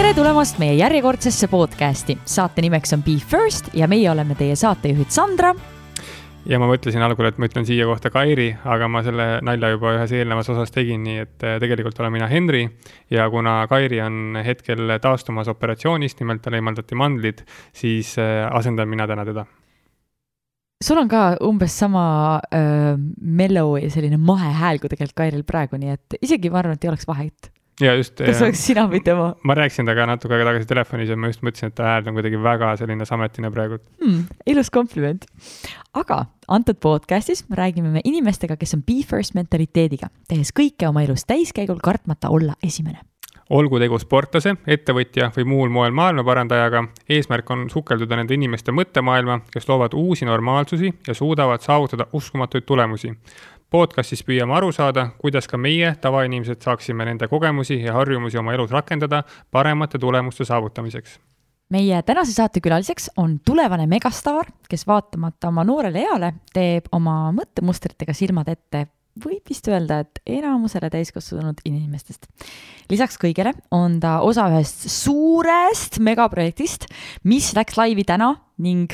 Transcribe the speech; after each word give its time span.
tere 0.00 0.14
tulemast 0.16 0.56
meie 0.56 0.72
järjekordsesse 0.78 1.44
podcasti. 1.52 2.14
saate 2.24 2.62
nimeks 2.64 2.94
on 2.96 3.02
Be 3.04 3.18
First 3.20 3.66
ja 3.76 3.84
meie 3.88 4.06
oleme 4.08 4.32
teie 4.34 4.54
saatejuhid 4.56 5.10
Sandra. 5.12 5.50
ja 6.48 6.58
ma 6.58 6.68
mõtlesin 6.70 7.04
algul, 7.04 7.28
et 7.28 7.36
ma 7.36 7.50
ütlen 7.50 7.66
siia 7.68 7.84
kohta 7.84 8.08
Kairi, 8.08 8.46
aga 8.64 8.88
ma 8.88 9.02
selle 9.04 9.26
nalja 9.44 9.74
juba 9.74 9.92
ühes 9.98 10.14
eelnevas 10.16 10.48
osas 10.54 10.72
tegin, 10.72 11.04
nii 11.04 11.18
et 11.26 11.44
äh, 11.44 11.58
tegelikult 11.60 12.00
olen 12.00 12.16
mina 12.16 12.30
Henri. 12.32 12.62
ja 13.10 13.28
kuna 13.28 13.66
Kairi 13.68 14.00
on 14.00 14.40
hetkel 14.40 14.96
taastumas 15.04 15.52
operatsioonist, 15.52 16.24
nimelt 16.24 16.40
talle 16.40 16.62
eemaldati 16.62 16.96
mandlid, 16.96 17.44
siis 17.76 18.16
äh, 18.16 18.48
asendan 18.48 18.88
mina 18.88 19.04
täna 19.04 19.28
teda 19.28 19.44
sul 20.80 21.04
on 21.04 21.12
ka 21.12 21.36
umbes 21.44 21.76
sama 21.76 22.40
äh, 22.48 22.96
mellow 23.20 23.76
ja 23.76 23.92
selline 23.92 24.16
mahe 24.16 24.48
hääl 24.64 24.80
kui 24.80 24.88
tegelikult 24.88 25.26
Kairil 25.26 25.44
praegu, 25.44 25.76
nii 25.76 25.98
et 25.98 26.22
isegi 26.22 26.48
ma 26.48 26.64
arvan, 26.64 26.80
et 26.80 26.88
ei 26.88 26.96
oleks 26.96 27.04
vahet 27.04 27.52
ja 27.84 27.94
just. 27.98 28.16
kas 28.20 28.42
oleks 28.44 28.62
sina 28.70 28.86
või 28.90 29.02
tema? 29.04 29.32
ma 29.44 29.56
rääkisin 29.58 29.88
temaga 29.88 30.08
natuke 30.12 30.36
aega 30.36 30.50
tagasi 30.50 30.70
telefonis 30.70 31.12
ja 31.12 31.18
ma 31.18 31.30
just 31.32 31.44
mõtlesin, 31.46 31.72
et 31.72 31.78
ta 31.78 31.88
hääl 31.88 32.10
on 32.10 32.18
kuidagi 32.18 32.40
väga 32.42 32.72
selline 32.80 33.08
sametine 33.08 33.52
praegu 33.54 33.80
hmm,. 34.02 34.24
ilus 34.46 34.72
kompliment. 34.74 35.26
aga 35.94 36.24
antud 36.48 36.80
podcastis 36.80 37.44
räägime 37.50 37.92
me 37.92 38.04
inimestega, 38.04 38.56
kes 38.60 38.74
on 38.78 38.82
be 38.86 39.02
first 39.06 39.36
mentaliteediga, 39.38 40.10
tehes 40.28 40.54
kõike 40.56 40.88
oma 40.88 41.04
elus 41.06 41.26
täiskäigul, 41.28 41.80
kartmata 41.82 42.32
olla 42.32 42.58
esimene 42.62 43.04
olgu 43.50 43.80
tegu 43.82 43.98
sportlase, 43.98 44.54
ettevõtja 44.70 45.30
või 45.34 45.46
muul 45.52 45.72
moel 45.74 45.94
maailmaparandajaga, 45.98 46.84
eesmärk 47.10 47.50
on 47.50 47.64
sukelduda 47.72 48.20
nende 48.20 48.36
inimeste 48.36 48.70
mõttemaailma, 48.74 49.40
kes 49.50 49.66
loovad 49.68 49.96
uusi 49.98 50.28
normaalsusi 50.28 50.92
ja 51.06 51.16
suudavad 51.18 51.64
saavutada 51.66 52.06
uskumatuid 52.14 52.66
tulemusi 52.68 53.10
podcastis 53.70 54.22
püüame 54.26 54.54
aru 54.56 54.72
saada, 54.74 55.08
kuidas 55.20 55.46
ka 55.50 55.58
meie, 55.60 55.94
tavainimesed, 56.02 56.60
saaksime 56.64 57.06
nende 57.06 57.28
kogemusi 57.30 57.80
ja 57.84 57.94
harjumusi 57.98 58.38
oma 58.40 58.54
elus 58.56 58.72
rakendada 58.74 59.22
paremate 59.50 59.98
tulemuste 59.98 60.44
saavutamiseks. 60.44 61.18
meie 61.70 62.02
tänase 62.02 62.32
saate 62.34 62.60
külaliseks 62.60 63.10
on 63.16 63.38
tulevane 63.46 63.86
megastaar, 63.86 64.50
kes 64.68 64.86
vaatamata 64.86 65.48
oma 65.48 65.64
noorele 65.64 66.02
eale 66.02 66.32
teeb 66.54 66.88
oma 66.92 67.30
mõttemustritega 67.36 68.14
silmad 68.14 68.48
ette 68.50 68.88
võib 69.24 69.48
vist 69.48 69.68
öelda, 69.68 70.00
et 70.00 70.20
enamusele 70.26 70.90
täiskasvanud 70.90 71.62
inimestest. 71.64 72.26
lisaks 72.90 73.18
kõigele 73.18 73.52
on 73.70 74.00
ta 74.00 74.20
osa 74.20 74.48
ühest 74.50 74.88
suurest 74.90 75.98
megaprojektist, 75.98 76.86
mis 77.24 77.52
läks 77.54 77.76
laivi 77.76 78.04
täna 78.04 78.34
ning 78.58 78.92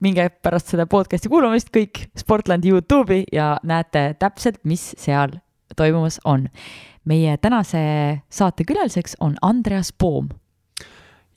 minge 0.00 0.28
pärast 0.42 0.72
seda 0.72 0.86
podcast'i 0.90 1.30
kuulamist 1.32 1.70
kõik 1.74 2.06
Sportlandi 2.18 2.72
Youtube'i 2.72 3.24
ja 3.32 3.56
näete 3.64 4.14
täpselt, 4.18 4.60
mis 4.64 4.92
seal 4.98 5.38
toimumas 5.76 6.20
on. 6.24 6.48
meie 7.06 7.36
tänase 7.36 7.78
saate 8.30 8.64
külaliseks 8.64 9.16
on 9.20 9.36
Andreas 9.42 9.92
Poom. 9.92 10.28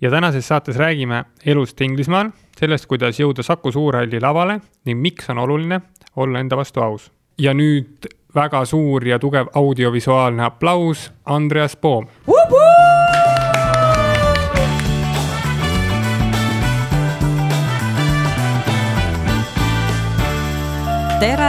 ja 0.02 0.10
tänases 0.10 0.48
saates 0.48 0.78
räägime 0.78 1.26
elust 1.46 1.82
Inglismaal, 1.82 2.32
sellest, 2.60 2.86
kuidas 2.86 3.20
jõuda 3.20 3.44
Saku 3.44 3.72
Suurhalli 3.72 4.20
lavale 4.22 4.60
ning 4.86 5.02
miks 5.02 5.30
on 5.30 5.38
oluline 5.38 5.82
olla 6.16 6.40
enda 6.40 6.58
vastu 6.58 6.82
aus. 6.82 7.12
ja 7.38 7.54
nüüd 7.54 8.08
väga 8.36 8.66
suur 8.66 9.08
ja 9.08 9.20
tugev 9.20 9.48
audiovisuaalne 9.54 10.44
aplaus 10.44 11.12
Andreas 11.26 11.76
Poom. 11.76 12.08
Tere! 21.20 21.48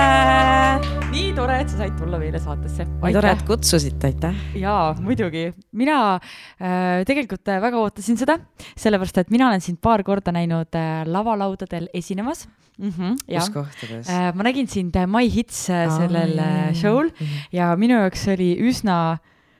nii 1.12 1.28
tore, 1.34 1.60
et 1.62 1.70
sa 1.70 1.78
said 1.78 1.92
tulla 1.98 2.18
meile 2.18 2.40
saatesse. 2.42 2.86
nii 2.88 3.14
tore, 3.14 3.30
et 3.36 3.42
kutsusite, 3.46 4.08
aitäh. 4.08 4.38
jaa, 4.58 4.96
muidugi. 4.98 5.44
mina 5.78 5.98
äh, 6.16 7.04
tegelikult 7.06 7.46
äh, 7.52 7.60
väga 7.62 7.78
ootasin 7.78 8.18
seda, 8.18 8.40
sellepärast 8.74 9.22
et 9.22 9.30
mina 9.30 9.46
olen 9.46 9.62
sind 9.62 9.78
paar 9.82 10.02
korda 10.06 10.34
näinud 10.34 10.74
äh, 10.74 11.04
lavalaudadel 11.06 11.86
esinemas 11.94 12.48
mm. 12.78 12.90
-hmm, 12.90 13.22
kus 13.28 13.52
kohtades 13.54 14.10
äh,? 14.10 14.32
ma 14.34 14.48
nägin 14.48 14.66
sind 14.66 14.96
äh, 14.96 15.06
My 15.06 15.30
Hits 15.30 15.68
äh, 15.70 15.86
sellel 15.86 16.34
show'l 16.74 17.14
ja 17.54 17.70
minu 17.78 18.02
jaoks 18.02 18.26
oli 18.34 18.56
üsna, 18.58 19.18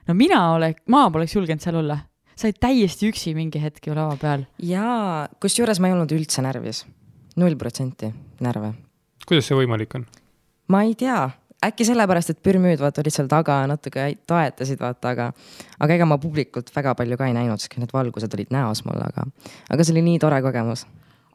no 0.09 0.15
mina 0.15 0.43
oleks, 0.57 0.83
ma 0.91 1.07
poleks 1.11 1.39
julgenud 1.39 1.63
seal 1.63 1.83
olla 1.85 2.01
sa 2.35 2.49
olid 2.51 2.59
täiesti 2.59 3.15
üksi 3.15 3.39
mingi 3.39 3.63
hetk 3.63 3.87
ju 3.87 3.95
lava 3.95 4.19
peal. 4.19 4.47
jaa, 4.59 5.29
kusjuures 5.39 5.79
ma 5.79 5.87
ei 5.87 5.99
olnud 5.99 6.19
üldse 6.19 6.43
närvis. 6.43 6.87
null 7.37 7.55
protsenti 7.55 8.11
närve 8.41 8.75
kuidas 9.29 9.49
see 9.51 9.59
võimalik 9.59 9.99
on? 9.99 10.07
ma 10.71 10.83
ei 10.87 10.95
tea, 10.99 11.23
äkki 11.67 11.85
sellepärast, 11.89 12.35
et 12.35 12.43
pürmüüd 12.45 12.81
vaata 12.81 13.03
olid 13.03 13.15
seal 13.15 13.29
taga 13.31 13.61
natuke 13.71 14.07
toetasid 14.31 14.81
vaata, 14.81 15.15
aga, 15.15 15.31
aga 15.81 15.99
ega 15.99 16.09
ma 16.09 16.21
publikult 16.23 16.73
väga 16.77 16.95
palju 16.99 17.19
ka 17.21 17.29
ei 17.29 17.37
näinud, 17.37 17.61
sest 17.61 17.77
need 17.81 17.93
valgused 17.95 18.39
olid 18.39 18.55
näos 18.55 18.85
mul, 18.87 19.01
aga, 19.05 19.27
aga 19.71 19.87
see 19.87 19.97
oli 19.97 20.07
nii 20.07 20.23
tore 20.23 20.41
kogemus 20.47 20.87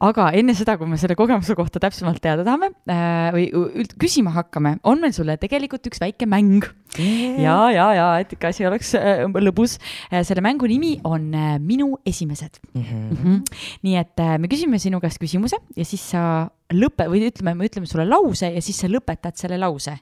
aga 0.04 0.26
enne 0.36 0.52
seda, 0.56 0.74
kui 0.76 0.88
me 0.90 0.98
selle 1.00 1.16
kogemuse 1.16 1.54
kohta 1.56 1.80
täpsemalt 1.80 2.20
teada 2.24 2.44
tahame 2.44 2.68
äh, 2.90 3.28
või 3.32 3.46
üld, 3.54 3.94
küsima 4.00 4.34
hakkame, 4.34 4.76
on 4.84 5.00
meil 5.00 5.14
sulle 5.16 5.38
tegelikult 5.40 5.88
üks 5.88 6.02
väike 6.02 6.28
mäng 6.28 6.66
yeah.. 7.00 7.38
ja, 7.40 7.56
ja, 7.72 7.86
ja 7.96 8.08
et 8.20 8.34
ikka 8.36 8.50
asi 8.52 8.66
oleks 8.68 8.92
äh, 8.98 9.24
lõbus 9.40 9.78
äh,. 10.10 10.20
selle 10.26 10.44
mängu 10.44 10.68
nimi 10.68 10.96
on 11.08 11.30
äh, 11.32 11.56
Minu 11.62 11.94
esimesed 12.04 12.60
mm. 12.74 12.82
-hmm. 12.82 13.06
Mm 13.06 13.18
-hmm. 13.22 13.64
nii 13.88 13.96
et 14.02 14.20
äh, 14.20 14.36
me 14.38 14.52
küsime 14.52 14.78
sinu 14.82 15.00
käest 15.00 15.20
küsimuse 15.22 15.56
ja 15.76 15.84
siis 15.84 16.04
sa 16.12 16.50
lõpe- 16.72 17.08
või 17.08 17.24
ütleme, 17.30 17.54
me 17.54 17.68
ütleme 17.70 17.86
sulle 17.86 18.04
lause 18.04 18.52
ja 18.52 18.60
siis 18.60 18.76
sa 18.80 18.88
lõpetad 18.88 19.36
selle 19.36 19.58
lause. 19.58 19.96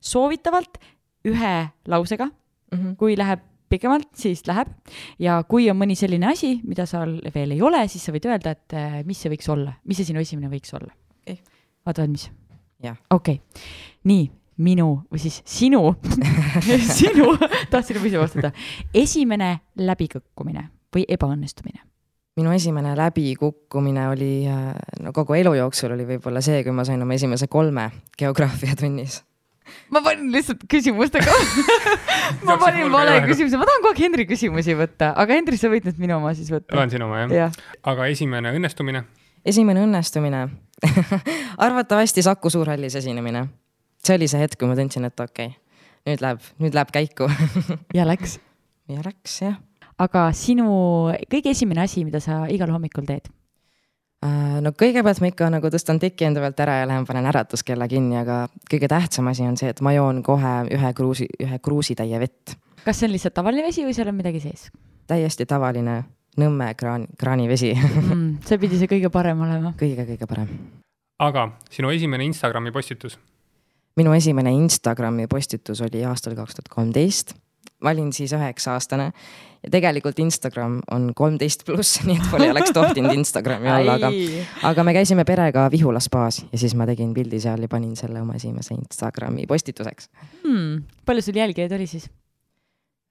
soovitavalt 0.00 0.78
ühe 1.26 1.68
lausega 1.86 2.26
mm, 2.26 2.78
-hmm. 2.78 2.96
kui 2.96 3.16
läheb 3.16 3.40
pikemalt, 3.72 4.08
siis 4.18 4.44
läheb. 4.48 4.70
ja 5.22 5.38
kui 5.48 5.68
on 5.70 5.78
mõni 5.80 5.96
selline 5.98 6.30
asi, 6.32 6.56
mida 6.64 6.86
seal 6.88 7.18
veel 7.34 7.56
ei 7.56 7.62
ole, 7.62 7.84
siis 7.90 8.06
sa 8.06 8.14
võid 8.14 8.28
öelda, 8.30 8.56
et 8.56 8.76
äh, 8.76 8.98
mis 9.06 9.20
see 9.22 9.32
võiks 9.32 9.50
olla, 9.52 9.76
mis 9.84 10.00
see 10.00 10.10
sinu 10.12 10.22
esimene 10.22 10.50
võiks 10.52 10.74
olla 10.76 10.92
okay.. 11.22 11.38
vaata 11.86 12.04
valmis? 12.04 12.28
okei 12.84 12.98
okay., 13.10 13.40
nii 14.06 14.28
minu 14.66 14.88
või 15.12 15.20
siis 15.20 15.42
sinu 15.44 15.82
sinu, 17.00 17.34
tahtsin 17.70 17.98
juba 17.98 18.08
ise 18.10 18.22
vastata. 18.22 18.52
esimene 18.94 19.58
läbikõkkumine 19.80 20.68
või 20.94 21.06
ebaõnnestumine? 21.08 21.82
minu 22.36 22.52
esimene 22.52 22.92
läbikukkumine 22.98 24.08
oli, 24.12 24.32
äh, 24.50 24.74
no 25.00 25.12
kogu 25.16 25.38
elu 25.38 25.54
jooksul 25.56 25.96
oli 25.96 26.04
võib-olla 26.08 26.42
see, 26.44 26.62
kui 26.64 26.74
ma 26.76 26.84
sain 26.84 27.02
oma 27.02 27.16
esimese 27.16 27.48
kolme 27.48 27.90
geograafiatunnis 28.18 29.22
ma 29.92 30.02
panin 30.04 30.30
lihtsalt 30.34 30.64
küsimustega 30.70 31.34
ma 32.46 32.56
panin 32.60 32.90
vale 32.92 33.18
küsimuse, 33.26 33.58
ma 33.60 33.68
tahan 33.68 33.82
kogu 33.84 33.92
aeg 33.92 34.02
Henri 34.06 34.26
küsimusi 34.28 34.76
võtta, 34.78 35.12
aga 35.18 35.38
Henri, 35.38 35.58
sa 35.60 35.70
võid 35.72 35.86
nüüd 35.88 36.00
minu 36.02 36.16
oma 36.18 36.32
siis 36.38 36.50
võtta. 36.52 36.76
loen 36.76 36.92
sinu 36.92 37.08
oma 37.08 37.24
jah 37.24 37.36
ja.? 37.36 37.50
aga 37.92 38.08
esimene 38.12 38.54
õnnestumine? 38.56 39.04
esimene 39.46 39.84
õnnestumine 39.86 40.46
arvatavasti 41.66 42.24
Saku 42.26 42.50
Suurhallis 42.52 42.98
esinemine. 42.98 43.46
see 44.04 44.18
oli 44.18 44.28
see 44.30 44.42
hetk, 44.42 44.58
kui 44.60 44.70
ma 44.70 44.76
tundsin, 44.78 45.06
et 45.08 45.20
okei 45.20 45.52
okay,, 45.52 45.80
nüüd 46.06 46.24
läheb, 46.24 46.50
nüüd 46.62 46.76
läheb 46.78 46.92
käiku 46.94 47.30
ja 47.98 48.06
läks? 48.08 48.38
ja 48.92 49.02
läks 49.04 49.40
jah. 49.42 49.58
aga 49.98 50.28
sinu 50.36 50.68
kõige 51.30 51.54
esimene 51.54 51.86
asi, 51.86 52.04
mida 52.08 52.22
sa 52.22 52.44
igal 52.52 52.72
hommikul 52.74 53.06
teed? 53.08 53.30
Äh, 54.24 54.58
no 54.64 54.72
kõigepealt 54.72 55.20
ma 55.20 55.28
ikka 55.28 55.48
nagu 55.52 55.68
tõstan 55.72 56.00
teki 56.00 56.30
enda 56.30 56.40
pealt 56.40 56.60
ära 56.64 56.78
ja 56.80 56.88
lähen 56.88 57.04
panen 57.08 57.28
äratuskella 57.28 57.88
kinni, 57.90 58.16
aga 58.22 58.46
kõige 58.70 58.88
tähtsam 58.88 59.28
asi 59.28 59.44
on 59.44 59.58
see, 59.60 59.68
et 59.74 59.82
ma 59.84 59.92
joon 59.92 60.22
kohe 60.24 60.54
ühe 60.72 60.92
kruusi, 60.96 61.28
ühe 61.42 61.58
kruusitäie 61.60 62.20
vett. 62.22 62.56
kas 62.84 63.00
see 63.00 63.10
on 63.10 63.12
lihtsalt 63.12 63.36
tavaline 63.36 63.66
vesi 63.66 63.84
või 63.84 63.96
seal 63.96 64.08
on 64.08 64.16
midagi 64.16 64.40
sees? 64.40 64.70
täiesti 65.06 65.46
tavaline 65.46 66.02
Nõmme 66.36 66.74
kraan, 66.76 67.06
kraanivesi 67.16 67.70
mm,. 67.76 68.24
see 68.44 68.58
pidi 68.60 68.76
see 68.76 68.90
kõige 68.90 69.08
parem 69.12 69.40
olema. 69.40 69.72
kõige-kõige 69.80 70.28
parem. 70.28 70.50
aga 71.20 71.50
sinu 71.72 71.92
esimene 71.92 72.24
Instagrami 72.28 72.72
postitus? 72.72 73.18
minu 73.96 74.12
esimene 74.16 74.52
Instagrami 74.56 75.28
postitus 75.28 75.80
oli 75.84 76.04
aastal 76.08 76.36
kaks 76.36 76.56
tuhat 76.56 76.72
kolmteist 76.72 77.36
ma 77.82 77.92
olin 77.92 78.12
siis 78.12 78.32
üheksa 78.32 78.76
aastane 78.76 79.10
ja 79.62 79.70
tegelikult 79.72 80.18
Instagram 80.22 80.78
on 80.94 81.10
kolmteist 81.16 81.64
pluss, 81.66 82.00
nii 82.06 82.16
et 82.16 82.28
mul 82.32 82.46
ei 82.46 82.52
oleks 82.54 82.72
tohtinud 82.76 83.14
Instagrami 83.16 83.70
olla, 83.72 83.96
aga, 83.98 84.12
aga 84.70 84.84
me 84.86 84.94
käisime 84.96 85.26
perega 85.28 85.66
Vihula 85.72 86.00
spaas 86.02 86.42
ja 86.52 86.60
siis 86.60 86.76
ma 86.78 86.86
tegin 86.88 87.12
pildi 87.16 87.40
seal 87.42 87.66
ja 87.66 87.72
panin 87.72 87.96
selle 87.98 88.22
oma 88.22 88.38
esimese 88.38 88.74
Instagrami 88.76 89.46
postituseks 89.50 90.10
hmm.. 90.44 90.86
palju 91.06 91.26
sul 91.28 91.42
jälgijaid 91.42 91.76
oli 91.76 91.88
siis? 91.90 92.08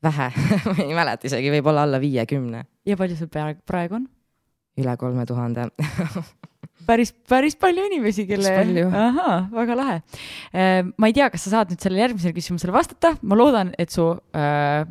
vähe 0.04 0.32
ma 0.70 0.78
ei 0.82 0.98
mäleta 0.98 1.30
isegi, 1.30 1.54
võib-olla 1.58 1.86
alla 1.86 2.02
viiekümne. 2.02 2.66
ja 2.86 2.98
palju 2.98 3.20
sul 3.20 3.32
praegu 3.32 4.02
on? 4.02 4.10
üle 4.82 4.98
kolme 5.00 5.26
tuhande 5.26 5.70
päris, 6.88 7.12
päris 7.30 7.58
palju 7.60 7.86
inimesi, 7.90 8.26
kelle, 8.30 8.54
ahaa, 8.90 9.38
väga 9.54 9.78
lahe. 9.78 9.98
Ehm, 10.54 10.94
ma 10.98 11.10
ei 11.10 11.16
tea, 11.18 11.30
kas 11.34 11.48
sa 11.48 11.58
saad 11.58 11.74
nüüd 11.74 11.84
sellele 11.84 12.06
järgmisele 12.06 12.36
küsimusele 12.36 12.76
vastata, 12.76 13.16
ma 13.26 13.38
loodan, 13.40 13.74
et 13.82 13.94
su 13.94 14.08
äh, 14.36 14.86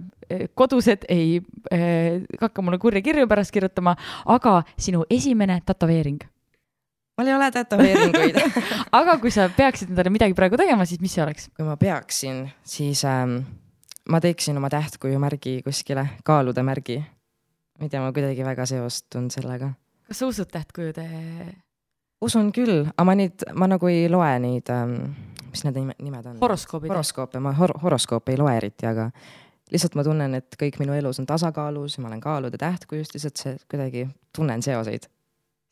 kodused 0.58 1.06
ei 1.12 1.40
äh, 1.72 2.22
hakka 2.40 2.64
mulle 2.64 2.80
kurja 2.82 3.02
kirju 3.04 3.28
pärast 3.30 3.54
kirjutama, 3.54 3.96
aga 4.36 4.60
sinu 4.76 5.04
esimene 5.10 5.60
tätoveering? 5.66 6.22
mul 7.14 7.28
ei 7.30 7.34
ole 7.36 7.46
tätoveeringuid 7.54 8.38
aga 8.98 9.12
kui 9.22 9.30
sa 9.30 9.44
peaksid 9.54 9.92
endale 9.92 10.10
midagi 10.10 10.34
praegu 10.34 10.58
tegema, 10.58 10.82
siis 10.88 11.02
mis 11.04 11.14
see 11.14 11.22
oleks? 11.22 11.46
kui 11.54 11.66
ma 11.68 11.76
peaksin, 11.78 12.48
siis 12.66 13.04
ähm, 13.06 13.38
ma 14.10 14.18
teeksin 14.24 14.58
oma 14.58 14.72
tähtkuju 14.72 15.22
märgi 15.22 15.60
kuskile, 15.62 16.08
kaalude 16.26 16.66
märgi 16.66 16.98
ma 16.98 17.86
ei 17.86 17.92
tea, 17.92 18.02
ma 18.02 18.10
kuidagi 18.16 18.42
väga 18.46 18.66
seostun 18.66 19.30
sellega 19.30 19.74
kas 20.08 20.20
sa 20.20 20.28
usud 20.28 20.50
tähtkujude? 20.52 21.06
Usun 22.24 22.50
küll, 22.56 22.84
aga 22.90 23.06
ma 23.06 23.14
neid, 23.18 23.46
ma 23.54 23.68
nagu 23.70 23.88
ei 23.92 24.08
loe 24.12 24.32
neid 24.42 24.70
ähm,, 24.72 24.98
mis 25.50 25.64
need 25.66 25.78
nime- 25.78 25.96
nimed 26.02 26.26
on? 26.32 26.38
horoskoobid? 26.42 26.92
horoskoope, 26.92 27.40
ma 27.42 27.54
hor 27.58 27.76
horoskoope 27.82 28.34
ei 28.34 28.40
loe 28.40 28.54
eriti, 28.58 28.88
aga 28.90 29.10
lihtsalt 29.72 29.96
ma 29.98 30.04
tunnen, 30.06 30.38
et 30.38 30.56
kõik 30.60 30.78
minu 30.82 30.94
elus 30.96 31.20
on 31.22 31.28
tasakaalus 31.28 31.98
ma 32.02 32.10
olen 32.10 32.22
kaalude 32.22 32.60
tähtkujust, 32.60 33.16
lihtsalt 33.16 33.40
see 33.40 33.58
kuidagi 33.70 34.06
tunnen 34.36 34.62
seoseid. 34.62 35.08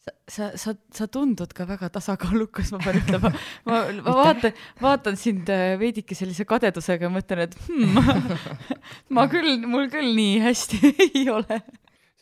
sa, 0.03 0.15
sa, 0.29 0.49
sa, 0.59 0.75
sa 0.95 1.07
tundud 1.07 1.53
ka 1.55 1.67
väga 1.69 1.91
tasakaalukas, 1.95 2.73
ma 2.75 2.81
pean 2.83 2.99
ütlema. 3.03 3.31
ma, 3.69 3.83
ma 4.03 4.17
vaatan, 4.23 4.57
vaatan 4.83 5.19
sind 5.21 5.53
äh, 5.53 5.77
veidike 5.79 6.17
sellise 6.19 6.47
kadedusega 6.49 7.07
ja 7.07 7.13
mõtlen, 7.13 7.45
et 7.47 7.55
hmm, 7.69 8.35
ma 9.17 9.29
küll, 9.31 9.61
mul 9.67 9.87
küll 9.93 10.11
nii 10.17 10.41
hästi 10.43 10.95
ei 11.13 11.29
ole. 11.31 11.63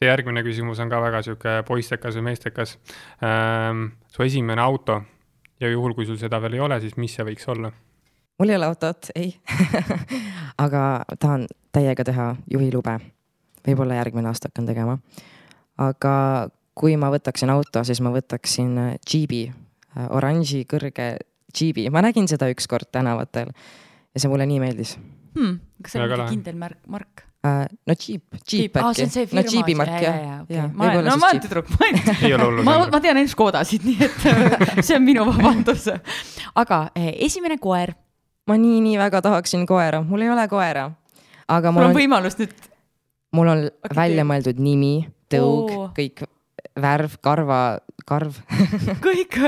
See 0.01 0.09
järgmine 0.09 0.43
küsimus 0.47 0.81
on 0.81 0.89
ka 0.89 1.01
väga 1.03 1.23
sihuke 1.27 1.61
poistekas 1.69 2.17
või 2.17 2.31
meestekas 2.31 2.77
ähm,. 3.25 3.91
su 4.09 4.25
esimene 4.25 4.63
auto 4.63 5.03
ja 5.61 5.69
juhul, 5.69 5.95
kui 5.95 6.07
sul 6.09 6.17
seda 6.21 6.41
veel 6.41 6.57
ei 6.57 6.65
ole, 6.65 6.81
siis 6.81 6.97
mis 6.97 7.15
see 7.15 7.27
võiks 7.27 7.49
olla? 7.53 7.73
mul 8.41 8.53
ei 8.53 8.57
ole 8.57 8.71
autot, 8.71 9.11
ei. 9.15 9.35
aga 10.65 11.05
tahan 11.19 11.47
täiega 11.73 12.05
teha 12.05 12.31
juhilube. 12.51 12.97
võib-olla 13.67 14.01
järgmine 14.01 14.33
aasta 14.33 14.49
hakkan 14.49 14.67
tegema. 14.73 14.99
aga 15.79 16.15
kui 16.75 16.97
ma 16.97 17.13
võtaksin 17.13 17.53
auto, 17.53 17.85
siis 17.85 18.01
ma 18.01 18.13
võtaksin 18.15 18.77
äh, 18.79 18.93
džiibi, 19.05 19.45
oranži 20.09 20.65
kõrge 20.65 21.17
džiibi, 21.53 21.91
ma 21.91 22.01
nägin 22.01 22.29
seda 22.31 22.49
ükskord 22.49 22.89
tänavatel 22.93 23.51
ja 23.51 24.21
see 24.23 24.31
mulle 24.31 24.47
nii 24.49 24.61
meeldis 24.63 24.97
Hmm, 25.35 25.61
kas 25.83 25.95
see 25.95 26.03
on 26.03 26.11
mingi 26.11 26.31
kindel 26.35 26.57
märk, 26.59 26.81
mark? 26.91 27.25
uh,. 27.45 27.65
no 27.87 27.97
džiip, 27.97 28.25
džiip 28.45 28.77
aa, 28.77 28.91
äkki 28.91 28.97
see 28.97 29.07
on 29.07 29.13
see. 29.15 29.25
no 29.25 29.31
firma. 29.31 29.45
džiibi 29.51 29.77
mark 29.79 29.97
jah. 30.03 30.19
okei 30.43 30.57
Jaa,. 30.57 30.69
ma 30.75 30.89
olen, 30.91 31.05
no 31.05 31.11
siis 31.11 31.21
ma 31.21 31.29
olen 31.29 31.39
Jeep. 31.39 31.47
tüdruk, 31.47 31.71
ma 31.75 31.87
ei 31.89 32.17
ei 32.29 32.35
ole 32.37 32.49
hullu 32.49 32.65
ma, 32.67 32.77
ma 32.93 33.01
tean 33.05 33.21
ainult 33.21 33.35
Škodasid, 33.35 33.87
nii 33.89 34.09
et 34.09 34.83
see 34.85 34.97
on 34.97 35.07
minu 35.07 35.27
vabandus. 35.29 35.87
aga 36.65 36.81
eh, 36.99 37.13
esimene 37.27 37.61
koer, 37.63 37.95
ma 38.51 38.59
nii-nii 38.61 38.99
väga 39.01 39.23
tahaksin 39.29 39.65
koera, 39.69 40.03
mul 40.07 40.27
ei 40.27 40.33
ole 40.33 40.49
koera. 40.53 40.91
aga 41.49 41.73
mul 41.75 41.89
on 41.89 41.97
võimalus 41.97 42.39
nüüd, 42.41 42.69
mul 43.37 43.55
on 43.55 43.65
Okei, 43.71 43.97
välja 43.97 44.27
mõeldud 44.29 44.61
nimi, 44.61 44.95
tõug 45.33 45.73
Oo., 45.77 45.89
kõik 45.97 46.27
värv, 46.81 47.17
karva, 47.25 47.63
karv 48.09 48.37
kõik. 49.07 49.41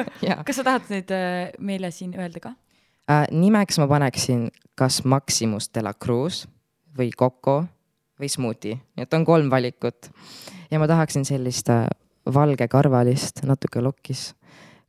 kas 0.47 0.59
sa 0.59 0.67
tahad 0.67 0.89
neid 0.93 1.13
eh, 1.15 1.53
meile 1.61 1.93
siin 1.95 2.17
öelda 2.17 2.49
ka? 2.49 2.57
äh,. 3.11 3.29
nimeks 3.31 3.79
ma 3.83 3.91
paneksin 3.91 4.49
kas 4.79 5.03
Maximus 5.05 5.69
de 5.75 5.85
la 5.85 5.93
Cruz 5.93 6.47
või 6.97 7.13
Coco 7.17 7.63
või 8.23 8.31
Smuuti, 8.31 8.77
nii 8.77 9.07
et 9.07 9.15
on 9.17 9.27
kolm 9.27 9.51
valikut. 9.51 10.11
ja 10.71 10.79
ma 10.79 10.89
tahaksin 10.89 11.27
sellist 11.29 11.71
äh, 11.75 11.87
valgekarvalist, 12.35 13.43
natuke 13.49 13.83
lokkis 13.83 14.33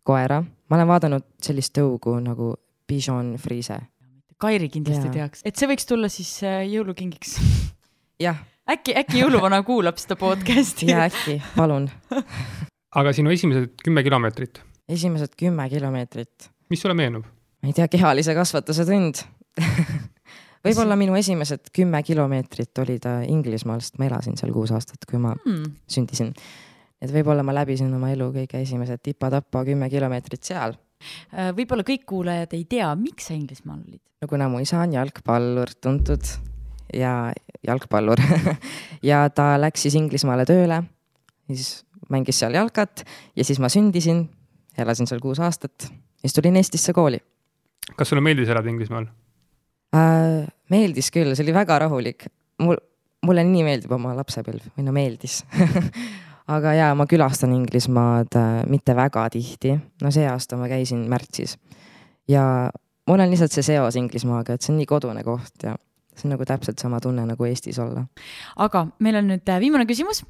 koera. 0.03 0.44
ma 0.69 0.77
olen 0.77 0.88
vaadanud 0.88 1.27
sellist 1.41 1.75
tõugu 1.77 2.19
nagu 2.21 2.53
Bichon 2.88 3.35
Frise. 3.41 3.80
Kairi 4.38 4.69
kindlasti 4.69 5.07
Jaa. 5.07 5.13
teaks, 5.13 5.44
et 5.45 5.56
see 5.56 5.69
võiks 5.69 5.88
tulla 5.88 6.09
siis 6.12 6.31
eh, 6.44 6.63
jõulukingiks. 6.74 7.38
jah, 8.25 8.39
äkki, 8.69 8.95
äkki 9.03 9.24
jõuluvana 9.24 9.63
kuulab 9.63 9.97
seda 10.01 10.19
podcast'i 10.19 10.91
ja 10.91 11.07
äkki, 11.07 11.39
palun. 11.56 11.89
aga 13.00 13.13
sinu 13.15 13.33
esimesed 13.33 13.77
kümme 13.83 14.03
kilomeetrit, 14.03 14.62
esimesed 14.89 15.38
kümme 15.39 15.69
kilomeetrit 15.71 16.53
mis 16.74 16.81
sulle 16.81 16.97
meenub? 16.97 17.25
ma 17.62 17.69
ei 17.69 17.75
tea, 17.77 17.88
kehalise 17.88 18.36
kasvatuse 18.36 18.86
tund. 18.89 19.24
võib-olla 20.63 20.98
minu 21.00 21.15
esimesed 21.19 21.71
kümme 21.75 22.01
kilomeetrit 22.06 22.80
olid 22.83 23.07
äh, 23.10 23.25
Inglismaal, 23.31 23.81
sest 23.83 24.00
ma 24.00 24.07
elasin 24.10 24.38
seal 24.39 24.54
kuus 24.56 24.74
aastat, 24.75 25.06
kui 25.10 25.19
ma 25.21 25.33
hmm.. 25.36 25.75
sündisin. 25.89 26.31
et 27.01 27.12
võib-olla 27.12 27.44
ma 27.45 27.56
läbisin 27.56 27.92
oma 27.94 28.12
elu 28.13 28.30
kõige 28.36 28.62
esimesed 28.63 29.04
tipa-tapa 29.04 29.65
kümme 29.68 29.89
kilomeetrit 29.92 30.44
seal. 30.48 30.77
Eh, 31.33 31.51
võib-olla 31.56 31.83
kõik 31.88 32.06
kuulajad 32.07 32.56
ei 32.56 32.63
tea, 32.69 32.88
miks 32.95 33.27
sa 33.30 33.36
Inglismaal 33.36 33.81
olid? 33.81 34.01
no 34.24 34.30
kuna 34.31 34.48
mu 34.48 34.62
isa 34.63 34.80
on 34.80 34.94
jalgpallur, 34.95 35.74
tuntud 35.83 36.30
ja 36.95 37.33
jalgpallur 37.68 38.21
ja 39.10 39.25
ta 39.36 39.54
läks 39.60 39.83
siis 39.83 40.00
Inglismaale 40.00 40.48
tööle, 40.48 40.80
siis 41.51 41.83
mängis 42.13 42.39
seal 42.39 42.56
jalkat 42.56 43.04
ja 43.36 43.44
siis 43.44 43.60
ma 43.60 43.68
sündisin, 43.71 44.25
elasin 44.80 45.10
seal 45.10 45.19
kuus 45.24 45.44
aastat 45.44 45.89
ja 45.89 46.27
siis 46.27 46.39
tulin 46.39 46.56
Eestisse 46.60 46.95
kooli 46.95 47.19
kas 47.98 48.10
sulle 48.10 48.24
meeldis 48.24 48.50
elada 48.50 48.71
Inglismaal? 48.71 49.07
äh,. 49.95 50.44
meeldis 50.74 51.12
küll, 51.13 51.36
see 51.36 51.45
oli 51.45 51.56
väga 51.56 51.80
rahulik. 51.86 52.28
mul, 52.63 52.78
mulle 53.25 53.45
nii 53.48 53.63
meeldib 53.68 53.95
oma 53.95 54.16
lapsepõlv 54.18 54.74
või 54.78 54.88
no 54.88 54.95
meeldis 54.95 55.42
aga 56.56 56.75
jaa, 56.78 56.92
ma 56.98 57.07
külastan 57.10 57.56
Inglismaad 57.56 58.38
äh, 58.40 58.51
mitte 58.69 58.95
väga 58.95 59.28
tihti. 59.34 59.78
no 60.01 60.12
see 60.12 60.28
aasta 60.30 60.60
ma 60.60 60.69
käisin 60.72 61.06
märtsis 61.12 61.57
ja 62.28 62.69
mul 63.07 63.19
on 63.24 63.31
lihtsalt 63.31 63.56
see 63.56 63.74
seos 63.74 63.98
Inglismaaga, 64.00 64.56
et 64.56 64.66
see 64.66 64.74
on 64.74 64.80
nii 64.81 64.90
kodune 64.90 65.24
koht 65.25 65.68
ja 65.68 65.75
see 66.13 66.28
on 66.28 66.36
nagu 66.36 66.46
täpselt 66.48 66.80
sama 66.81 67.01
tunne 67.04 67.25
nagu 67.28 67.50
Eestis 67.50 67.80
olla. 67.80 68.06
aga 68.57 68.88
meil 69.00 69.22
on 69.22 69.31
nüüd 69.34 69.50
äh, 69.50 69.62
viimane 69.63 69.88
küsimus 69.89 70.24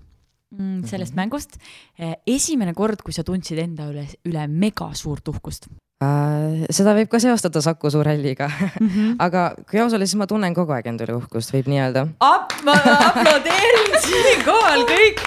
mm, 0.57 0.83
sellest 0.89 1.13
Mhm. 1.13 1.19
mängust. 1.21 1.57
esimene 2.27 2.73
kord, 2.73 3.01
kui 3.01 3.13
sa 3.13 3.23
tundsid 3.23 3.59
enda 3.59 3.89
üle, 3.91 4.07
üle 4.25 4.47
mega 4.47 4.94
suurt 4.94 5.27
uhkust 5.27 5.67
Äh, 6.03 6.65
seda 6.73 6.94
võib 6.97 7.09
ka 7.11 7.19
seostada 7.21 7.61
Saku 7.63 7.91
Suurhälliga, 7.94 8.47
mm. 8.50 8.89
-hmm. 8.94 9.15
aga 9.23 9.53
kui 9.69 9.79
aus 9.79 9.94
olla, 9.94 10.05
siis 10.05 10.17
ma 10.19 10.27
tunnen 10.27 10.55
kogu 10.57 10.73
aeg 10.75 10.89
enda 10.91 11.05
üle 11.05 11.15
uhkust, 11.19 11.53
võib 11.53 11.69
nii 11.71 11.79
öelda. 11.85 12.07
ma 12.65 12.75
aplodeerin 13.09 13.95
siinkohal 14.07 14.85
kõik, 14.89 15.23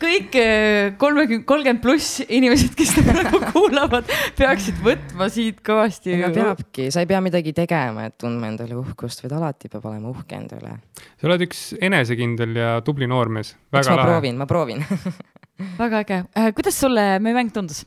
kõik 0.00 0.36
äh, 0.38 0.92
kolmekümne, 1.00 1.44
kolmkümmend 1.48 1.82
pluss 1.82 2.22
inimesed, 2.24 2.74
kes 2.78 2.94
praegu 3.06 3.40
kuulavad, 3.54 4.08
peaksid 4.38 4.80
võtma 4.84 5.28
siit 5.32 5.60
kõvasti. 5.66 6.14
ega 6.16 6.30
peabki, 6.34 6.88
sa 6.94 7.04
ei 7.04 7.10
pea 7.10 7.20
midagi 7.24 7.54
tegema, 7.56 8.08
et 8.08 8.16
tundma 8.20 8.50
enda 8.50 8.66
üle 8.68 8.78
uhkust, 8.82 9.24
vaid 9.24 9.36
alati 9.38 9.70
peab 9.72 9.86
olema 9.90 10.12
uhke 10.12 10.38
enda 10.38 10.58
üle. 10.60 10.78
sa 11.18 11.30
oled 11.30 11.46
üks 11.48 11.68
enesekindel 11.80 12.56
ja 12.58 12.72
tubli 12.86 13.10
noormees, 13.10 13.54
eks 13.72 13.92
ma 13.92 14.00
lahe. 14.00 14.08
proovin, 14.10 14.40
ma 14.40 14.48
proovin. 14.50 14.84
väga 15.82 16.02
äge, 16.04 16.24
kuidas 16.56 16.80
sulle 16.80 17.14
meie 17.22 17.36
mäng 17.36 17.54
tundus? 17.54 17.84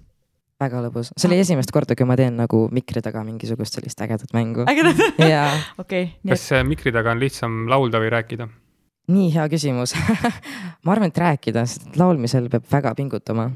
väga 0.62 0.82
lõbus, 0.86 1.10
see 1.18 1.30
oli 1.30 1.40
esimest 1.42 1.72
korda, 1.74 1.96
kui 1.98 2.06
ma 2.06 2.16
teen 2.20 2.36
nagu 2.38 2.68
mikri 2.74 3.02
taga 3.02 3.24
mingisugust 3.26 3.78
sellist 3.78 4.02
ägedat 4.06 4.34
mängu. 4.36 4.66
ägedad, 4.70 5.02
ja 5.18 5.48
okei, 5.82 6.12
kas 6.28 6.48
äh, 6.54 6.66
mikri 6.68 6.94
taga 6.94 7.16
on 7.16 7.24
lihtsam 7.24 7.64
laulda 7.72 8.02
või 8.04 8.12
rääkida? 8.14 8.48
Nii 9.12 9.30
hea 9.36 9.48
küsimus. 9.52 9.94
ma 10.86 10.96
arvan, 10.96 11.12
et 11.12 11.22
rääkida, 11.22 11.66
sest 11.68 12.00
laulmisel 12.00 12.50
peab 12.52 12.66
väga 12.72 12.94
pingutama. 12.98 13.50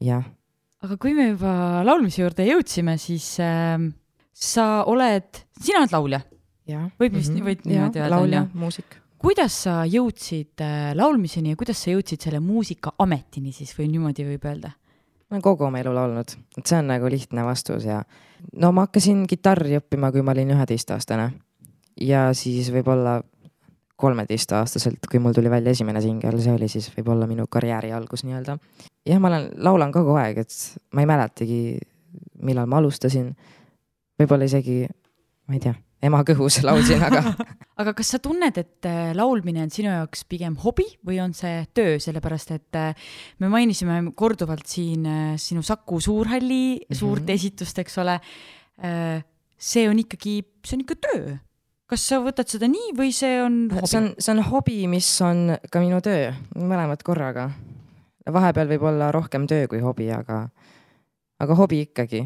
jah, 0.00 0.24
aga 0.84 0.96
kui 1.00 1.12
me 1.16 1.30
juba 1.32 1.52
laulmise 1.86 2.22
juurde 2.22 2.46
jõudsime, 2.48 2.96
siis 3.00 3.34
äh, 3.44 3.76
sa 4.32 4.66
oled, 4.88 5.44
sina 5.60 5.84
oled 5.84 5.94
laulja. 5.96 6.24
Võib 7.00 7.16
vist- 7.18 7.34
võib 7.34 7.64
niimoodi 7.66 7.98
öelda, 7.98 8.10
laulja 8.12 8.44
muusik. 8.54 8.94
kuidas 9.18 9.56
sa 9.64 9.80
jõudsid 9.90 10.62
äh, 10.62 10.92
laulmiseni 10.94 11.50
ja 11.54 11.58
kuidas 11.58 11.82
sa 11.82 11.90
jõudsid 11.90 12.22
selle 12.22 12.38
muusikaametini 12.44 13.50
siis 13.52 13.74
või 13.78 13.88
niimoodi 13.90 14.28
võib 14.28 14.46
öelda? 14.46 14.70
ma 15.30 15.36
olen 15.36 15.42
kogu 15.42 15.66
oma 15.66 15.78
elu 15.82 15.92
laulnud, 15.94 16.30
et 16.58 16.66
see 16.66 16.78
on 16.78 16.88
nagu 16.90 17.10
lihtne 17.10 17.42
vastus 17.46 17.84
ja 17.86 18.00
no 18.54 18.70
ma 18.74 18.86
hakkasin 18.86 19.26
kitarri 19.30 19.76
õppima, 19.78 20.12
kui 20.14 20.22
ma 20.22 20.34
olin 20.34 20.54
üheteistaastane 20.54 21.26
ja 22.00 22.28
siis 22.38 22.70
võib-olla 22.74 23.20
kolmeteistaastaselt, 24.00 25.06
kui 25.10 25.20
mul 25.22 25.36
tuli 25.36 25.52
välja 25.52 25.74
esimene 25.76 26.00
singel, 26.04 26.40
see 26.42 26.54
oli 26.56 26.68
siis 26.72 26.88
võib-olla 26.96 27.28
minu 27.30 27.46
karjääri 27.50 27.92
algus 27.96 28.24
nii-öelda. 28.26 28.58
jah, 29.06 29.20
ma 29.20 29.28
olen, 29.32 29.50
laulan 29.56 29.92
kogu 29.92 30.16
aeg, 30.20 30.42
et 30.44 30.56
ma 30.94 31.04
ei 31.04 31.10
mäletagi, 31.10 31.60
millal 32.42 32.66
ma 32.70 32.80
alustasin. 32.80 33.30
võib-olla 34.20 34.48
isegi, 34.48 34.82
ma 35.48 35.56
ei 35.56 35.60
tea, 35.60 35.74
ema 36.02 36.22
kõhus 36.26 36.60
laulsin, 36.68 37.02
aga 37.04 37.22
aga 37.80 37.94
kas 37.96 38.12
sa 38.14 38.20
tunned, 38.22 38.56
et 38.60 38.88
äh, 38.88 39.12
laulmine 39.16 39.62
on 39.64 39.72
sinu 39.72 39.90
jaoks 39.92 40.24
pigem 40.28 40.56
hobi 40.64 40.86
või 41.06 41.20
on 41.22 41.32
see 41.36 41.62
töö, 41.76 41.98
sellepärast 42.02 42.52
et 42.56 42.78
äh, 42.78 43.12
me 43.40 43.48
mainisime 43.52 44.00
korduvalt 44.18 44.66
siin 44.68 45.06
äh, 45.08 45.34
sinu 45.40 45.62
Saku 45.64 46.00
Suurhalli 46.00 46.64
mm 46.76 46.86
-hmm. 46.88 46.98
suurt 46.98 47.22
Mhm. 47.22 47.34
esitust, 47.34 47.78
eks 47.78 47.98
ole. 47.98 48.20
see 49.60 49.88
on 49.90 49.98
ikkagi, 49.98 50.40
see 50.64 50.76
on 50.76 50.80
ikka 50.80 50.94
töö. 50.96 51.36
Kas 51.90 52.06
sa 52.06 52.20
võtad 52.22 52.50
seda 52.50 52.68
nii 52.70 52.92
või 52.98 53.10
see 53.14 53.40
on 53.42 53.62
hobi? 53.72 53.90
see 53.90 53.98
on, 53.98 54.10
see 54.18 54.34
on 54.34 54.42
hobi, 54.46 54.78
mis 54.90 55.08
on 55.26 55.56
ka 55.72 55.82
minu 55.82 55.98
töö, 56.04 56.30
mõlemad 56.54 57.02
korraga. 57.06 57.50
vahepeal 58.30 58.70
võib 58.70 58.84
olla 58.92 59.10
rohkem 59.14 59.48
töö 59.50 59.66
kui 59.70 59.82
hobi, 59.82 60.10
aga, 60.14 60.44
aga 61.42 61.56
hobi 61.58 61.82
ikkagi 61.88 62.22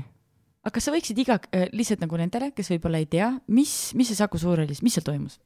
aga 0.65 0.73
kas 0.73 0.89
sa 0.89 0.93
võiksid 0.95 1.19
iga, 1.21 1.39
lihtsalt 1.77 2.05
nagu 2.05 2.21
nendele, 2.21 2.51
kes 2.57 2.71
võib-olla 2.73 3.01
ei 3.01 3.09
tea, 3.11 3.31
mis, 3.53 3.93
mis 3.97 4.09
see 4.11 4.19
Saku 4.19 4.41
Suurhallis, 4.41 4.83
mis 4.85 4.97
seal 4.97 5.07
toimus? 5.07 5.39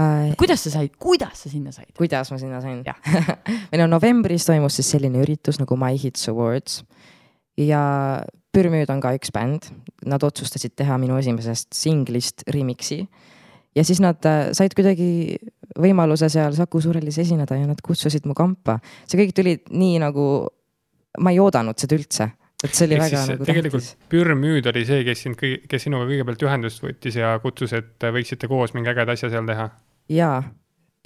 äh,. 0.00 0.32
kuidas 0.40 0.64
sa 0.64 0.74
said, 0.78 0.96
kuidas 1.00 1.44
sa 1.44 1.52
sinna 1.52 1.72
said? 1.72 1.92
kuidas 1.96 2.32
ma 2.32 2.40
sinna 2.40 2.60
sain 2.64 2.80
meil 3.72 3.84
on 3.84 3.92
novembris 3.92 4.48
toimus 4.48 4.80
siis 4.80 4.92
selline 4.96 5.20
üritus 5.24 5.60
nagu 5.60 5.76
My 5.80 6.00
Hits 6.00 6.28
Awards 6.32 6.80
ja 7.60 7.82
Pürmüüd 8.50 8.90
on 8.90 8.98
ka 8.98 9.12
üks 9.14 9.30
bänd, 9.30 9.68
nad 10.10 10.24
otsustasid 10.26 10.72
teha 10.74 10.96
minu 10.98 11.18
esimesest 11.20 11.70
singlist 11.76 12.42
remix'i 12.50 13.04
ja 13.76 13.84
siis 13.86 14.00
nad 14.02 14.24
äh, 14.26 14.50
said 14.56 14.74
kuidagi 14.76 15.38
võimaluse 15.78 16.28
seal 16.32 16.54
Saku 16.56 16.80
Suurhallis 16.82 17.20
esineda 17.22 17.58
ja 17.58 17.68
nad 17.68 17.80
kutsusid 17.84 18.26
mu 18.28 18.34
kampa. 18.34 18.78
see 19.06 19.20
kõik 19.22 19.34
tuli 19.36 19.56
nii 19.70 20.00
nagu, 20.02 20.26
ma 21.22 21.32
ei 21.34 21.40
oodanud 21.42 21.78
seda 21.78 21.98
üldse, 21.98 22.28
et 22.64 22.74
see 22.74 22.88
oli 22.88 22.98
ehk 22.98 23.04
väga 23.06 23.22
siis 23.22 23.32
nagu 23.34 23.48
tegelikult 23.48 23.86
tähtis. 23.86 24.10
Pürmüüd 24.12 24.70
oli 24.72 24.84
see, 24.88 25.04
kes 25.06 25.24
sind, 25.26 25.38
kes 25.40 25.86
sinuga 25.86 26.08
kõigepealt 26.10 26.46
ühendust 26.46 26.84
võttis 26.84 27.18
ja 27.20 27.32
kutsus, 27.42 27.74
et 27.78 28.10
võiksite 28.18 28.50
koos 28.50 28.74
mingi 28.76 28.92
ägeda 28.92 29.16
asja 29.16 29.30
seal 29.32 29.48
teha. 29.48 29.70
ja, 30.10 30.32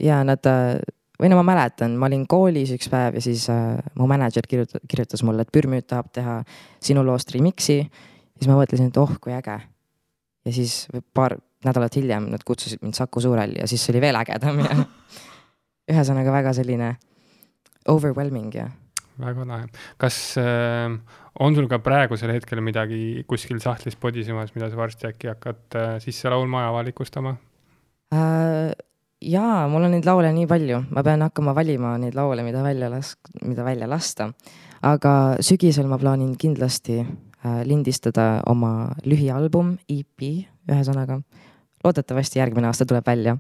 ja 0.01 0.23
nad 0.27 0.49
äh, 0.49 0.81
või 1.21 1.31
no 1.31 1.39
ma 1.39 1.47
mäletan, 1.53 1.99
ma 2.01 2.09
olin 2.11 2.27
koolis 2.31 2.73
üks 2.75 2.89
päev 2.93 3.21
ja 3.21 3.25
siis 3.25 3.47
äh, 3.53 3.77
mu 4.01 4.09
mänedžer 4.11 4.49
kirjutas, 4.49 4.83
kirjutas 4.91 5.23
mulle, 5.27 5.45
et 5.45 5.53
Pürmüüd 5.55 5.87
tahab 5.91 6.11
teha 6.17 6.41
sinu 6.83 7.05
loost 7.07 7.37
remix'i. 7.37 7.83
siis 8.39 8.51
ma 8.51 8.59
mõtlesin, 8.59 8.89
et 8.89 9.03
oh 9.03 9.19
kui 9.21 9.37
äge. 9.37 9.61
ja 10.45 10.53
siis 10.53 10.87
paar 11.15 11.37
nädalat 11.67 11.97
hiljem 11.97 12.31
nad 12.33 12.45
kutsusid 12.47 12.83
mind 12.83 12.97
Saku 12.99 13.21
Suurhalli 13.25 13.61
ja 13.61 13.69
siis 13.71 13.89
oli 13.93 14.01
veel 14.05 14.19
ägedam 14.21 14.63
ja 14.65 14.79
ühesõnaga 15.93 16.33
väga 16.33 16.55
selline 16.57 16.95
overwhelming 17.89 18.55
ja 18.55 18.71
väga 19.21 19.45
lahe. 19.47 19.69
kas 20.01 20.37
äh, 20.41 20.95
on 21.41 21.55
sul 21.55 21.69
ka 21.71 21.79
praegusel 21.83 22.33
hetkel 22.35 22.63
midagi 22.65 23.25
kuskil 23.29 23.61
sahtlis 23.63 23.97
podisimas, 23.97 24.55
mida 24.55 24.71
sa 24.71 24.79
varsti 24.79 25.11
äkki 25.11 25.31
hakkad 25.33 25.79
äh, 25.79 25.95
sisse 26.03 26.31
laulma 26.31 26.65
ja 26.65 26.73
avalikustama? 26.73 27.37
äh, 28.15 28.73
jaa, 29.25 29.69
mul 29.71 29.87
on 29.87 29.95
neid 29.97 30.07
laule 30.09 30.33
nii 30.35 30.49
palju, 30.51 30.83
ma 30.95 31.05
pean 31.07 31.25
hakkama 31.27 31.55
valima 31.57 31.95
neid 32.01 32.17
laule, 32.19 32.45
mida 32.47 32.63
välja 32.65 32.91
las-, 32.93 33.17
mida 33.45 33.65
välja 33.67 33.89
lasta. 33.91 34.31
aga 34.85 35.37
sügisel 35.41 35.89
ma 35.89 35.99
plaanin 35.99 36.35
kindlasti 36.37 37.01
äh, 37.01 37.63
lindistada 37.65 38.43
oma 38.47 38.93
lühialbum, 39.07 39.79
EP, 39.89 40.29
ühesõnaga. 40.69 41.23
Loodetavasti 41.85 42.41
järgmine 42.41 42.71
aasta 42.71 42.87
tuleb 42.89 43.07
välja. 43.07 43.37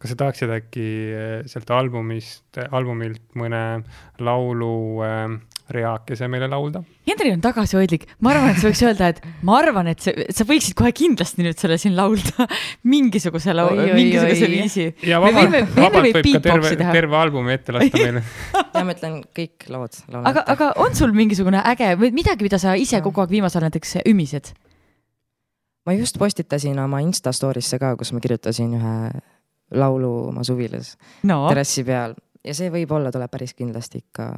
kas 0.00 0.14
sa 0.14 0.16
tahaksid 0.16 0.52
äkki 0.54 0.86
äh, 1.12 1.32
sealt 1.46 1.70
albumist, 1.70 2.56
albumilt 2.72 3.34
mõne 3.36 3.84
laulu 4.18 5.02
äh, 5.04 5.34
reakese 5.72 6.28
meile 6.28 6.48
laulda? 6.48 6.80
Hendrik 7.04 7.34
on 7.36 7.42
tagasihoidlik, 7.44 8.06
ma 8.24 8.32
arvan, 8.32 8.52
et 8.52 8.60
sa 8.60 8.68
võiks 8.68 8.82
öelda, 8.84 9.10
et 9.12 9.20
ma 9.44 9.58
arvan, 9.60 9.88
et 9.92 10.00
see, 10.00 10.26
sa 10.32 10.46
võiksid 10.48 10.76
kohe 10.78 10.92
kindlasti 10.96 11.44
nüüd 11.44 11.60
selle 11.60 11.78
siin 11.80 11.96
laulda 11.96 12.48
mingisuguse 12.94 13.52
lau-, 13.56 13.72
Oi, 13.74 13.90
oi, 13.90 13.94
mingisuguse 13.98 14.48
oi. 14.48 14.52
viisi. 14.54 14.88
ja 15.08 15.20
Me 15.20 15.32
vabalt, 15.32 15.76
vabalt 15.76 16.10
võib 16.18 16.30
ka 16.32 16.42
terve, 16.48 16.74
terve 16.80 17.20
albumi 17.20 17.56
ette 17.56 17.76
lasta 17.76 18.00
meile. 18.00 18.24
ja 18.78 18.84
ma 18.84 18.96
ütlen 18.96 19.20
kõik 19.36 19.68
lood 19.72 20.00
aga, 20.24 20.44
aga 20.56 20.72
on 20.84 20.96
sul 20.96 21.12
mingisugune 21.16 21.60
äge 21.74 21.94
või 22.00 22.12
midagi, 22.16 22.48
mida 22.48 22.60
sa 22.60 22.76
ise 22.80 23.04
kogu 23.04 23.24
aeg 23.24 23.36
viimasel 23.36 23.60
ajal 23.60 23.72
näiteks 23.72 23.98
ümised? 24.08 24.54
Ma 25.86 25.94
just 25.96 26.18
postitasin 26.18 26.78
oma 26.80 27.00
Insta 27.04 27.32
story'sse 27.32 27.78
ka, 27.78 27.94
kus 28.00 28.12
ma 28.12 28.22
kirjutasin 28.24 28.76
ühe 28.78 28.94
laulu 29.74 30.12
oma 30.30 30.44
suvilas 30.44 30.94
no, 31.26 31.44
terrassi 31.48 31.84
peal 31.86 32.14
ja 32.44 32.54
see 32.56 32.70
võib-olla 32.72 33.12
tuleb 33.14 33.32
päris 33.32 33.54
kindlasti 33.56 34.02
ikka 34.04 34.28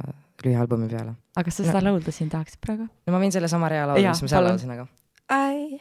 lühialbumi 0.45 0.89
peale. 0.91 1.17
aga 1.35 1.45
kas 1.47 1.59
sa 1.59 1.67
seda 1.67 1.83
laulda 1.83 2.13
siin 2.15 2.31
tahaksid 2.33 2.61
praegu? 2.63 2.87
no 2.87 3.15
ma 3.15 3.21
võin 3.21 3.35
sellesama 3.35 3.69
rea 3.73 3.85
laulu, 3.89 4.03
Jaa, 4.03 4.15
mis 4.15 4.23
ma 4.25 4.31
seal 4.31 4.47
laulsin, 4.47 4.73
aga. 4.75 4.87
I 5.27 5.79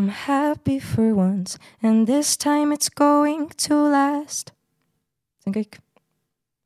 am 0.00 0.08
happy 0.26 0.78
for 0.80 1.12
once 1.16 1.58
and 1.82 2.08
this 2.08 2.36
time 2.36 2.72
it's 2.74 2.88
going 2.88 3.50
to 3.68 3.80
last. 3.92 4.54
see 5.44 5.52
on 5.52 5.58
kõik. 5.60 5.80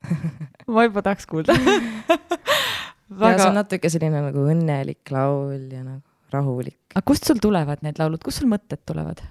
ma 0.75 0.87
juba 0.87 1.03
tahaks 1.07 1.27
kuulda 1.27 1.57
ja 1.63 1.65
see 1.67 3.23
väga 3.23 3.49
on, 3.49 3.57
natuke 3.59 3.91
selline 3.91 4.23
nagu 4.29 4.47
õnnelik 4.47 5.15
laul 5.15 5.67
ja 5.71 5.83
nagu 5.83 6.16
rahulik. 6.35 6.79
aga 6.95 7.05
kust 7.07 7.27
sul 7.29 7.41
tulevad 7.43 7.83
need 7.87 7.99
laulud, 8.01 8.23
kust 8.25 8.43
sul 8.43 8.51
mõtted 8.51 8.83
tulevad? 8.89 9.23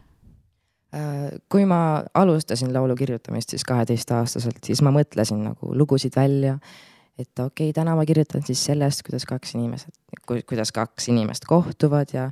Äh, 0.95 1.37
kui 1.51 1.65
ma 1.67 2.03
alustasin 2.13 2.73
laulu 2.73 2.95
kirjutamist 2.95 3.55
siis 3.55 3.65
kaheteistaastaselt, 3.67 4.61
siis 4.63 4.83
ma 4.85 4.93
mõtlesin 4.95 5.41
nagu 5.49 5.73
lugusid 5.75 6.15
välja. 6.15 6.59
et 7.17 7.39
okei 7.39 7.69
okay,, 7.69 7.73
täna 7.73 7.95
ma 7.95 8.03
kirjutan 8.05 8.43
siis 8.43 8.59
sellest, 8.65 9.03
kuidas 9.07 9.25
kaks 9.25 9.55
inimesed, 9.55 9.91
kuidas 10.27 10.71
kaks 10.75 11.07
inimest 11.09 11.45
kohtuvad 11.47 12.11
ja 12.13 12.31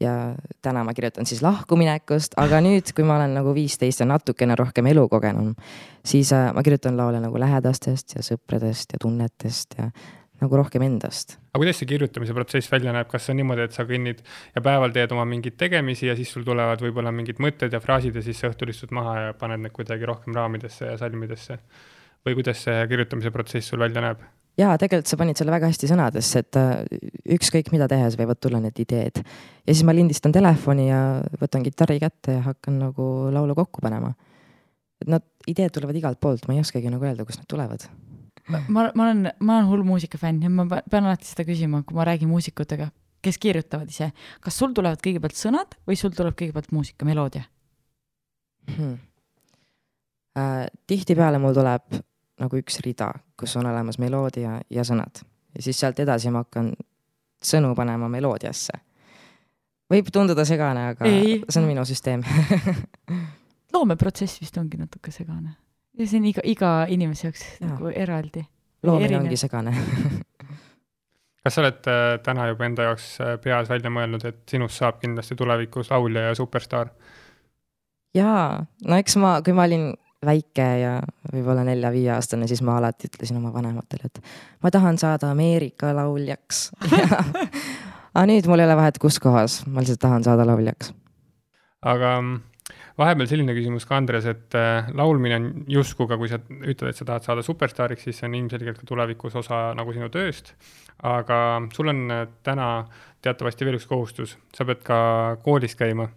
ja 0.00 0.34
täna 0.62 0.84
ma 0.84 0.94
kirjutan 0.94 1.26
siis 1.26 1.42
lahkuminekust, 1.42 2.34
aga 2.40 2.60
nüüd, 2.64 2.92
kui 2.96 3.04
ma 3.04 3.18
olen 3.18 3.34
nagu 3.36 3.52
viisteist 3.54 4.00
ja 4.00 4.06
natukene 4.08 4.56
rohkem 4.56 4.86
elu 4.90 5.08
kogenum, 5.12 5.52
siis 6.06 6.32
äh, 6.32 6.48
ma 6.56 6.62
kirjutan 6.64 6.96
laule 6.96 7.20
nagu 7.20 7.40
lähedastest 7.40 8.16
ja 8.16 8.24
sõpradest 8.24 8.94
ja 8.94 9.02
tunnetest 9.02 9.76
ja 9.78 9.90
nagu 10.40 10.58
rohkem 10.60 10.84
endast. 10.86 11.36
aga 11.52 11.62
kuidas 11.62 11.80
see 11.80 11.90
kirjutamise 11.90 12.34
protsess 12.36 12.72
välja 12.72 12.94
näeb, 12.96 13.08
kas 13.10 13.26
see 13.26 13.34
on 13.34 13.40
niimoodi, 13.42 13.68
et 13.68 13.76
sa 13.76 13.86
kõnnid 13.88 14.24
ja 14.54 14.64
päeval 14.64 14.94
teed 14.96 15.14
oma 15.16 15.26
mingeid 15.28 15.58
tegemisi 15.60 16.08
ja 16.08 16.16
siis 16.18 16.32
sul 16.32 16.46
tulevad 16.46 16.82
võib-olla 16.84 17.12
mingid 17.14 17.42
mõtted 17.42 17.72
ja 17.72 17.82
fraasid 17.84 18.16
ja 18.16 18.24
siis 18.24 18.40
sa 18.40 18.50
õhtul 18.52 18.72
istud 18.74 18.94
maha 18.96 19.16
ja 19.28 19.38
paned 19.38 19.64
need 19.64 19.76
kuidagi 19.76 20.08
rohkem 20.08 20.36
raamidesse 20.36 20.92
ja 20.92 20.98
salmidesse? 21.00 21.60
või 22.26 22.36
kuidas 22.36 22.66
see 22.66 22.82
kirjutamise 22.90 23.32
protsess 23.32 23.72
sul 23.72 23.80
välja 23.80 24.02
näeb? 24.04 24.20
ja 24.60 24.74
tegelikult 24.80 25.10
sa 25.10 25.18
panid 25.20 25.38
selle 25.40 25.54
väga 25.54 25.70
hästi 25.70 25.88
sõnadesse, 25.90 26.42
et 26.42 26.58
äh, 26.58 26.82
ükskõik 27.36 27.70
mida 27.74 27.88
tehes 27.90 28.16
võivad 28.20 28.40
tulla 28.42 28.60
need 28.62 28.78
ideed. 28.82 29.22
ja 29.22 29.72
siis 29.72 29.84
ma 29.86 29.94
lindistan 29.96 30.34
telefoni 30.34 30.88
ja 30.88 31.00
võtan 31.40 31.64
kitarri 31.66 32.00
kätte 32.02 32.38
ja 32.38 32.44
hakkan 32.50 32.78
nagu 32.82 33.06
laulu 33.32 33.56
kokku 33.62 33.84
panema. 33.84 34.12
et 35.00 35.08
nad, 35.08 35.24
ideed 35.48 35.72
tulevad 35.72 35.96
igalt 35.96 36.20
poolt, 36.20 36.46
ma 36.48 36.56
ei 36.56 36.60
oskagi 36.64 36.92
nagu 36.92 37.04
öelda, 37.04 37.24
kust 37.24 37.40
nad 37.40 37.48
tulevad. 37.48 37.86
ma, 38.48 38.90
ma 38.94 39.04
olen, 39.08 39.30
ma 39.40 39.58
olen 39.58 39.68
hull 39.70 39.84
muusikafänn 39.86 40.42
ja 40.42 40.50
ma 40.50 40.66
pe- 40.70 40.82
pean 40.90 41.06
alati 41.08 41.28
seda 41.28 41.44
küsima, 41.48 41.82
kui 41.86 41.96
ma 41.98 42.06
räägin 42.08 42.30
muusikutega, 42.30 42.90
kes 43.22 43.38
kirjutavad 43.38 43.90
ise. 43.92 44.10
kas 44.40 44.58
sul 44.58 44.74
tulevad 44.76 45.02
kõigepealt 45.04 45.38
sõnad 45.38 45.76
või 45.88 45.98
sul 46.00 46.14
tuleb 46.16 46.36
kõigepealt 46.38 46.72
muusika, 46.72 47.04
meloodia? 47.08 47.44
Hmm. 48.70 48.98
Äh, 50.38 50.66
tihtipeale 50.86 51.40
mul 51.42 51.54
tuleb 51.54 52.00
nagu 52.40 52.60
üks 52.60 52.78
rida, 52.84 53.10
kus 53.36 53.56
on 53.60 53.66
olemas 53.66 53.98
meloodia 53.98 54.60
ja 54.70 54.84
sõnad 54.86 55.24
ja 55.54 55.62
siis 55.62 55.80
sealt 55.80 55.98
edasi 56.00 56.30
ma 56.30 56.44
hakkan 56.44 56.72
sõnu 57.44 57.74
panema 57.74 58.08
meloodiasse. 58.08 58.72
võib 59.90 60.10
tunduda 60.12 60.44
segane, 60.44 60.90
aga 60.92 61.08
Ei. 61.08 61.40
see 61.48 61.62
on 61.62 61.68
minu 61.68 61.84
süsteem 61.84 62.22
loomeprotsess 63.74 64.40
vist 64.40 64.56
ongi 64.58 64.78
natuke 64.78 65.10
segane 65.10 65.56
ja 66.00 66.08
see 66.08 66.20
on 66.20 66.26
iga, 66.32 66.44
iga 66.48 66.72
inimese 66.88 67.28
jaoks 67.28 67.44
Jaa. 67.60 67.70
nagu 67.70 67.92
eraldi. 67.94 68.44
loomine 68.82 69.10
Erinev. 69.10 69.26
ongi 69.26 69.36
segane 69.40 69.74
kas 71.44 71.56
sa 71.56 71.64
oled 71.64 71.88
äh, 71.92 72.18
täna 72.24 72.50
juba 72.50 72.68
enda 72.68 72.90
jaoks 72.90 73.08
äh, 73.20 73.34
peas 73.42 73.68
välja 73.68 73.92
mõelnud, 73.92 74.24
et 74.28 74.42
sinust 74.50 74.80
saab 74.80 75.00
kindlasti 75.02 75.36
tulevikus 75.38 75.90
laulja 75.92 76.30
ja 76.30 76.36
superstaar? 76.38 76.92
jaa, 78.16 78.62
no 78.86 79.00
eks 79.00 79.16
ma, 79.20 79.38
kui 79.44 79.56
ma 79.56 79.68
olin 79.68 79.92
väike 80.26 80.66
ja 80.82 80.96
võib-olla 81.32 81.62
nelja-viieaastane, 81.64 82.48
siis 82.48 82.60
ma 82.66 82.74
alati 82.76 83.08
ütlesin 83.08 83.38
oma 83.40 83.54
vanematele, 83.54 84.10
et 84.10 84.20
ma 84.60 84.72
tahan 84.72 84.98
saada 85.00 85.30
Ameerika 85.32 85.94
lauljaks 85.96 86.66
aga 88.14 88.26
nüüd 88.28 88.48
mul 88.50 88.60
ei 88.60 88.68
ole 88.68 88.76
vahet, 88.78 88.98
kus 89.02 89.20
kohas, 89.22 89.60
ma 89.66 89.82
lihtsalt 89.82 90.02
tahan 90.02 90.26
saada 90.26 90.46
lauljaks. 90.48 90.92
aga 91.82 92.14
mm, 92.20 92.40
vahepeal 93.00 93.28
selline 93.30 93.54
küsimus 93.56 93.86
ka, 93.88 93.98
Andres, 94.00 94.26
et 94.28 94.56
äh, 94.58 94.88
laulmine 94.96 95.38
on 95.38 95.48
justkui 95.70 96.08
ka, 96.10 96.18
kui 96.20 96.30
sa 96.30 96.40
ütled, 96.40 96.90
et 96.90 96.98
sa 96.98 97.06
tahad 97.08 97.26
saada 97.26 97.44
superstaariks, 97.44 98.06
siis 98.06 98.20
see 98.20 98.28
on 98.28 98.36
ilmselgelt 98.38 98.80
ka 98.80 98.88
tulevikus 98.88 99.36
osa 99.40 99.70
nagu 99.78 99.94
sinu 99.96 100.10
tööst. 100.12 100.54
aga 101.06 101.36
sul 101.72 101.92
on 101.92 102.02
äh, 102.12 102.26
täna 102.44 102.70
teatavasti 103.24 103.68
veel 103.68 103.78
üks 103.78 103.88
kohustus, 103.88 104.36
sa 104.56 104.66
pead 104.68 104.82
ka 104.84 104.98
koolis 105.44 105.76
käima. 105.76 106.10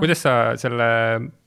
kuidas 0.00 0.22
sa 0.24 0.32
selle 0.56 0.86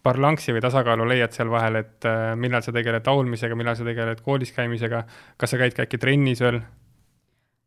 balanssi 0.03 0.53
või 0.53 0.61
tasakaalu 0.61 1.07
leiad 1.09 1.33
seal 1.33 1.49
vahel, 1.49 1.81
et 1.81 2.05
äh, 2.05 2.35
millal 2.37 2.61
sa 2.65 2.73
tegeled 2.75 3.07
laulmisega, 3.07 3.57
millal 3.57 3.77
sa 3.79 3.87
tegeled 3.87 4.21
koolis 4.21 4.53
käimisega, 4.53 5.05
kas 5.37 5.55
sa 5.55 5.61
käid 5.61 5.73
ka 5.73 5.87
äkki 5.87 5.97
trennis 5.97 6.43
veel? 6.45 6.61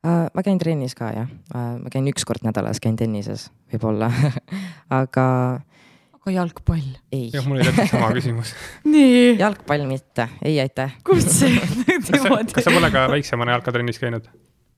Ma 0.03 0.43
käin 0.43 0.59
trennis 0.59 0.97
ka 0.99 1.13
jah 1.15 1.29
ma 1.55 1.91
käin 1.91 2.09
üks 2.11 2.25
kord 2.27 2.43
nädalas, 2.43 2.81
käin 2.83 2.97
tennises 2.99 3.53
võib-olla 3.71 4.09
aga 5.03 5.27
aga 6.23 6.35
jalgpall? 6.37 6.87
ei, 7.13 7.31
jah, 7.35 7.47
mul 7.47 7.59
oli 7.59 7.67
täpselt 7.67 7.91
sama 7.91 8.11
küsimus. 8.19 8.55
nii, 8.87 9.35
jalgpall 9.41 9.87
mitte, 9.91 10.29
ei 10.47 10.61
aitäh. 10.63 10.95
kust 11.07 11.33
see 11.35 11.59
sa, 12.07 12.15
niimoodi 12.15 12.55
kas 12.55 12.69
sa 12.69 12.75
pole 12.75 12.91
ka 12.95 13.09
väiksemana 13.11 13.57
jalkatrennis 13.57 13.99
käinud? 14.03 14.29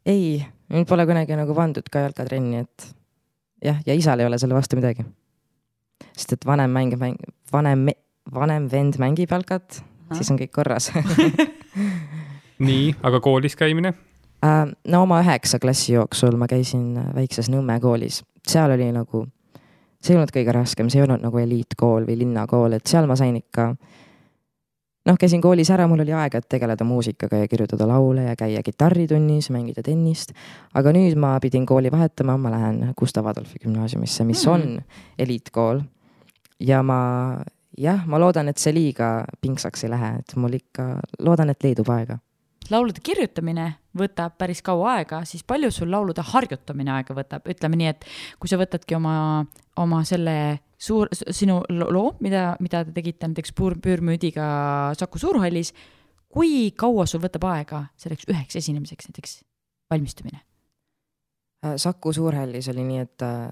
ei, 0.08 0.40
mind 0.72 0.88
pole 0.88 1.06
kunagi 1.08 1.36
nagu 1.36 1.56
pandud 1.56 1.90
ka 1.92 2.06
jalkatrenni, 2.06 2.64
et 2.64 2.88
jah, 3.64 3.82
ja 3.86 3.96
isal 3.96 4.20
ei 4.20 4.28
ole 4.28 4.40
selle 4.40 4.56
vastu 4.56 4.80
midagi. 4.80 5.04
sest 6.14 6.38
et 6.38 6.48
vanem 6.48 6.72
mängib, 6.72 7.02
mäng, 7.02 7.20
vanem, 7.52 7.86
vanem 8.34 8.70
vend 8.72 8.96
mängib 9.02 9.36
jalkat, 9.36 9.82
siis 10.16 10.32
on 10.32 10.40
kõik 10.40 10.54
korras 10.54 10.90
nii, 12.68 12.94
aga 13.04 13.20
koolis 13.20 13.56
käimine? 13.60 13.92
Äh, 14.44 14.64
no 14.88 15.04
oma 15.04 15.20
üheksa 15.24 15.60
klassi 15.60 15.92
jooksul 15.92 16.36
ma 16.40 16.48
käisin 16.48 16.94
väikses 17.16 17.52
Nõmme 17.52 17.76
koolis, 17.84 18.22
seal 18.48 18.72
oli 18.72 18.88
nagu, 18.96 19.26
see 20.04 20.12
ei 20.14 20.18
olnud 20.20 20.32
kõige 20.34 20.52
raskem, 20.52 20.90
see 20.92 21.00
ei 21.00 21.06
olnud 21.06 21.22
nagu 21.24 21.38
eliitkool 21.40 22.04
või 22.08 22.18
linnakool, 22.20 22.76
et 22.76 22.86
seal 22.90 23.06
ma 23.08 23.16
sain 23.16 23.36
ikka. 23.40 23.70
noh, 25.04 25.16
käisin 25.20 25.40
koolis 25.44 25.68
ära, 25.70 25.86
mul 25.88 26.00
oli 26.04 26.12
aega, 26.16 26.38
et 26.40 26.48
tegeleda 26.48 26.84
muusikaga 26.84 27.42
ja 27.42 27.48
kirjutada 27.48 27.86
laule 27.88 28.22
ja 28.24 28.36
käia 28.36 28.62
kitarritunnis, 28.64 29.50
mängida 29.52 29.82
tennist. 29.84 30.32
aga 30.74 30.92
nüüd 30.92 31.16
ma 31.16 31.38
pidin 31.40 31.66
kooli 31.66 31.90
vahetama, 31.92 32.36
ma 32.38 32.50
lähen 32.50 32.94
Gustav 32.98 33.26
Adolfi 33.26 33.58
gümnaasiumisse, 33.64 34.24
mis 34.24 34.46
Mm. 34.46 34.52
on 34.52 34.82
eliitkool. 35.18 35.80
ja 36.60 36.82
ma 36.82 37.38
jah, 37.78 38.06
ma 38.06 38.18
loodan, 38.20 38.48
et 38.48 38.58
see 38.58 38.72
liiga 38.72 39.24
pingsaks 39.40 39.84
ei 39.84 39.90
lähe, 39.90 40.18
et 40.18 40.36
mul 40.36 40.52
ikka, 40.52 41.00
loodan, 41.18 41.50
et 41.50 41.62
leidub 41.64 41.88
aega. 41.88 42.18
laulude 42.70 43.00
kirjutamine 43.02 43.74
võtab 43.98 44.36
päris 44.38 44.62
kaua 44.64 44.98
aega, 44.98 45.22
siis 45.28 45.44
palju 45.46 45.70
sul 45.74 45.90
laulude 45.92 46.22
harjutamine 46.26 46.92
aega 46.96 47.16
võtab, 47.16 47.46
ütleme 47.50 47.78
nii, 47.80 47.90
et 47.94 48.06
kui 48.42 48.50
sa 48.50 48.58
võtadki 48.60 48.96
oma, 48.98 49.16
oma 49.80 50.02
selle 50.08 50.36
suur, 50.78 51.10
sinu 51.12 51.60
loo, 51.70 52.14
mida, 52.24 52.54
mida 52.64 52.84
te 52.84 52.94
tegite 52.96 53.30
näiteks 53.30 53.54
Puur-, 53.56 53.78
Püürmüüdiga 53.82 54.46
Saku 54.98 55.20
Suurhallis, 55.22 55.72
kui 56.34 56.72
kaua 56.76 57.06
sul 57.06 57.22
võtab 57.22 57.46
aega 57.52 57.84
selleks 58.00 58.26
üheks 58.30 58.58
esinemiseks 58.60 59.10
näiteks 59.10 59.38
valmistumine? 59.90 60.42
Äh, 61.64 61.76
Saku 61.76 62.12
Suurhallis 62.12 62.68
oli 62.72 62.84
nii, 62.84 63.04
et 63.06 63.22
äh, 63.22 63.48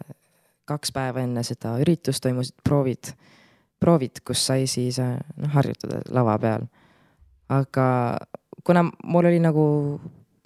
kaks 0.68 0.92
päeva 0.94 1.22
enne 1.22 1.44
seda 1.46 1.76
üritust 1.82 2.22
toimusid 2.25 2.58
proovid, 2.64 3.12
proovid, 3.80 4.22
kus 4.26 4.46
sai 4.46 4.66
siis 4.70 4.99
äh, 5.02 5.16
noh, 5.37 5.52
harjutada 5.54 6.02
lava 6.11 6.38
peal. 6.42 6.68
aga 7.52 7.87
kuna 8.64 8.84
mul 9.04 9.28
oli 9.28 9.40
nagu, 9.42 9.64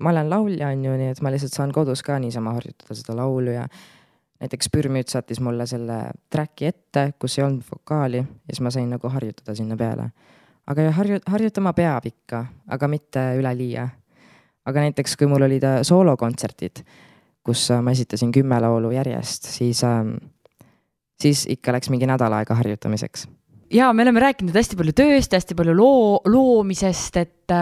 ma 0.01 0.11
olen 0.11 0.31
laulja, 0.31 0.69
on 0.69 0.85
ju, 0.85 0.97
nii 1.01 1.13
et 1.15 1.21
ma 1.25 1.33
lihtsalt 1.33 1.55
saan 1.57 1.73
kodus 1.73 2.03
ka 2.05 2.19
niisama 2.21 2.53
harjutada 2.57 2.97
seda 2.97 3.17
laulu 3.17 3.55
ja 3.55 3.67
näiteks 4.41 4.69
Pürmüüt 4.73 5.13
saatis 5.13 5.41
mulle 5.41 5.67
selle 5.69 5.99
track'i 6.33 6.69
ette, 6.69 7.07
kus 7.21 7.39
ei 7.39 7.47
olnud 7.47 7.65
vokaali 7.71 8.21
ja 8.21 8.53
siis 8.53 8.63
ma 8.65 8.73
sain 8.75 8.91
nagu 8.93 9.09
harjutada 9.13 9.55
sinna 9.57 9.77
peale. 9.77 10.11
aga 10.67 10.91
harju-, 10.99 11.23
harjutama 11.27 11.73
peab 11.73 12.07
ikka, 12.07 12.45
aga 12.69 12.89
mitte 12.89 13.23
üleliia. 13.39 13.89
aga 14.67 14.81
näiteks, 14.81 15.17
kui 15.17 15.27
mul 15.31 15.47
olid 15.47 15.63
soolokontserdid, 15.83 16.83
kus 17.47 17.69
ma 17.81 17.91
esitasin 17.91 18.33
kümme 18.33 18.61
laulu 18.61 18.91
järjest, 18.91 19.45
siis, 19.45 19.81
siis 21.23 21.47
ikka 21.49 21.73
läks 21.73 21.91
mingi 21.91 22.07
nädal 22.07 22.33
aega 22.33 22.55
harjutamiseks 22.55 23.29
ja 23.73 23.93
me 23.93 24.03
oleme 24.03 24.21
rääkinud 24.21 24.55
hästi 24.55 24.77
palju 24.77 24.93
tööst, 24.93 25.33
hästi 25.33 25.55
palju 25.59 25.75
loo, 25.75 26.21
loomisest, 26.27 27.17
et, 27.17 27.55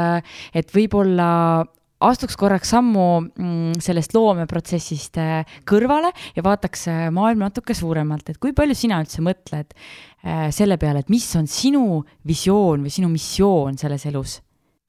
et 0.55 0.75
võib-olla 0.75 1.65
astuks 2.03 2.37
korraks 2.39 2.73
sammu 2.75 3.05
mm, 3.23 3.77
sellest 3.83 4.15
loomeprotsessist 4.17 5.19
äh, 5.23 5.55
kõrvale 5.69 6.11
ja 6.37 6.45
vaataks 6.45 6.89
äh, 6.91 7.05
maailma 7.15 7.49
natuke 7.49 7.77
suuremalt, 7.77 8.33
et 8.33 8.41
kui 8.43 8.55
palju 8.57 8.77
sina 8.79 8.99
üldse 9.03 9.23
mõtled 9.25 9.71
äh, 9.75 10.49
selle 10.55 10.79
peale, 10.81 11.05
et 11.05 11.13
mis 11.13 11.27
on 11.39 11.49
sinu 11.51 12.03
visioon 12.27 12.85
või 12.85 12.95
sinu 12.95 13.13
missioon 13.13 13.79
selles 13.81 14.07
elus? 14.11 14.41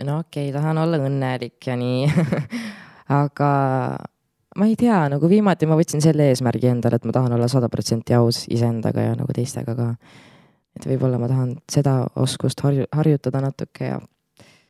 no 0.04 0.20
okei 0.26 0.50
okay,, 0.50 0.56
tahan 0.56 0.82
olla 0.82 1.00
õnnelik 1.08 1.70
ja 1.70 1.78
nii 1.80 2.10
aga 3.22 3.52
ma 4.56 4.70
ei 4.70 4.76
tea, 4.80 5.06
nagu 5.12 5.30
viimati 5.30 5.68
ma 5.70 5.78
võtsin 5.80 6.04
selle 6.04 6.30
eesmärgi 6.32 6.72
endale, 6.72 7.00
et 7.00 7.08
ma 7.08 7.16
tahan 7.16 7.38
olla 7.38 7.48
sada 7.52 7.70
protsenti 7.72 8.16
aus 8.18 8.46
iseendaga 8.52 9.10
ja 9.10 9.16
nagu 9.20 9.36
teistega 9.36 9.76
ka. 9.78 9.94
et 10.76 10.90
võib-olla 10.90 11.20
ma 11.22 11.30
tahan 11.32 11.56
seda 11.72 12.02
oskust 12.20 12.64
harju-, 12.66 12.90
harjutada 12.96 13.44
natuke 13.44 13.94
ja 13.94 14.02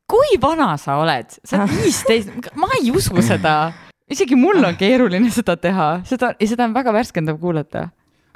kui 0.10 0.40
vana 0.42 0.76
sa 0.82 1.00
oled? 1.02 1.38
sa 1.44 1.64
oled 1.64 1.76
viisteist, 1.84 2.32
ma 2.56 2.70
ei 2.80 2.92
usu 2.92 3.22
seda. 3.26 3.74
isegi 4.12 4.38
mul 4.40 4.64
on 4.64 4.78
keeruline 4.80 5.32
seda 5.34 5.58
teha, 5.58 5.92
seda, 6.06 6.34
ja 6.40 6.50
seda 6.50 6.68
on 6.68 6.76
väga 6.76 6.94
värskendav 6.96 7.40
kuulata 7.42 7.90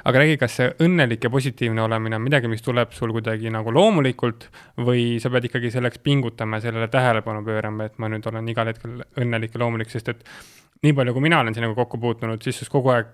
aga 0.04 0.22
räägi, 0.22 0.36
kas 0.40 0.56
see 0.56 0.68
õnnelik 0.84 1.24
ja 1.24 1.30
positiivne 1.32 1.82
olemine 1.84 2.16
on 2.16 2.24
midagi, 2.24 2.48
mis 2.48 2.64
tuleb 2.64 2.94
sul 2.96 3.12
kuidagi 3.16 3.52
nagu 3.52 3.72
loomulikult 3.74 4.48
või 4.80 5.18
sa 5.22 5.32
pead 5.32 5.50
ikkagi 5.50 5.72
selleks 5.74 6.00
pingutama 6.04 6.58
ja 6.58 6.68
sellele 6.68 6.88
tähelepanu 6.92 7.44
pöörama, 7.46 7.88
et 7.90 7.98
ma 8.00 8.08
nüüd 8.12 8.26
olen 8.30 8.48
igal 8.48 8.70
hetkel 8.72 9.02
õnnelik 9.20 9.56
ja 9.56 9.64
loomulik, 9.64 9.92
sest 9.92 10.12
et 10.14 10.24
nii 10.86 10.96
palju, 10.96 11.14
kui 11.16 11.26
mina 11.26 11.40
olen 11.44 11.56
sinuga 11.56 11.76
kokku 11.82 12.00
puutunud, 12.00 12.40
siis 12.44 12.62
sus 12.62 12.72
kogu 12.72 12.94
aeg 12.94 13.12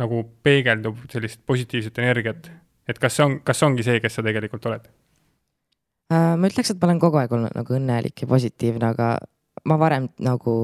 nagu 0.00 0.22
peegeldub 0.44 1.00
sellist 1.10 1.40
positiivset 1.46 1.98
energiat. 1.98 2.50
et 2.88 2.98
kas 2.98 3.16
see 3.16 3.24
on, 3.24 3.40
kas 3.46 3.58
see 3.58 3.66
ongi 3.66 3.86
see, 3.86 4.00
kes 4.02 4.18
sa 4.18 4.22
tegelikult 4.26 4.66
oled? 4.66 4.86
Äh, 6.10 6.32
ma 6.34 6.48
ütleks, 6.50 6.72
et 6.72 6.80
ma 6.80 6.88
olen 6.88 6.98
kogu 7.02 7.20
aeg 7.20 7.30
olnud 7.36 7.54
nagu 7.54 7.76
õnnelik 7.76 8.24
ja 8.24 8.26
positiivne, 8.30 8.88
aga 8.96 9.12
ma 9.70 9.76
varem 9.78 10.08
nagu 10.24 10.54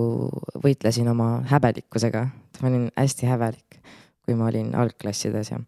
võitlesin 0.63 1.07
oma 1.13 1.37
häbelikkusega, 1.51 2.23
et 2.51 2.61
ma 2.63 2.71
olin 2.73 2.89
hästi 2.97 3.29
häbelik, 3.31 3.79
kui 4.27 4.35
ma 4.39 4.49
olin 4.51 4.73
algklassides 4.79 5.53
ja. 5.53 5.61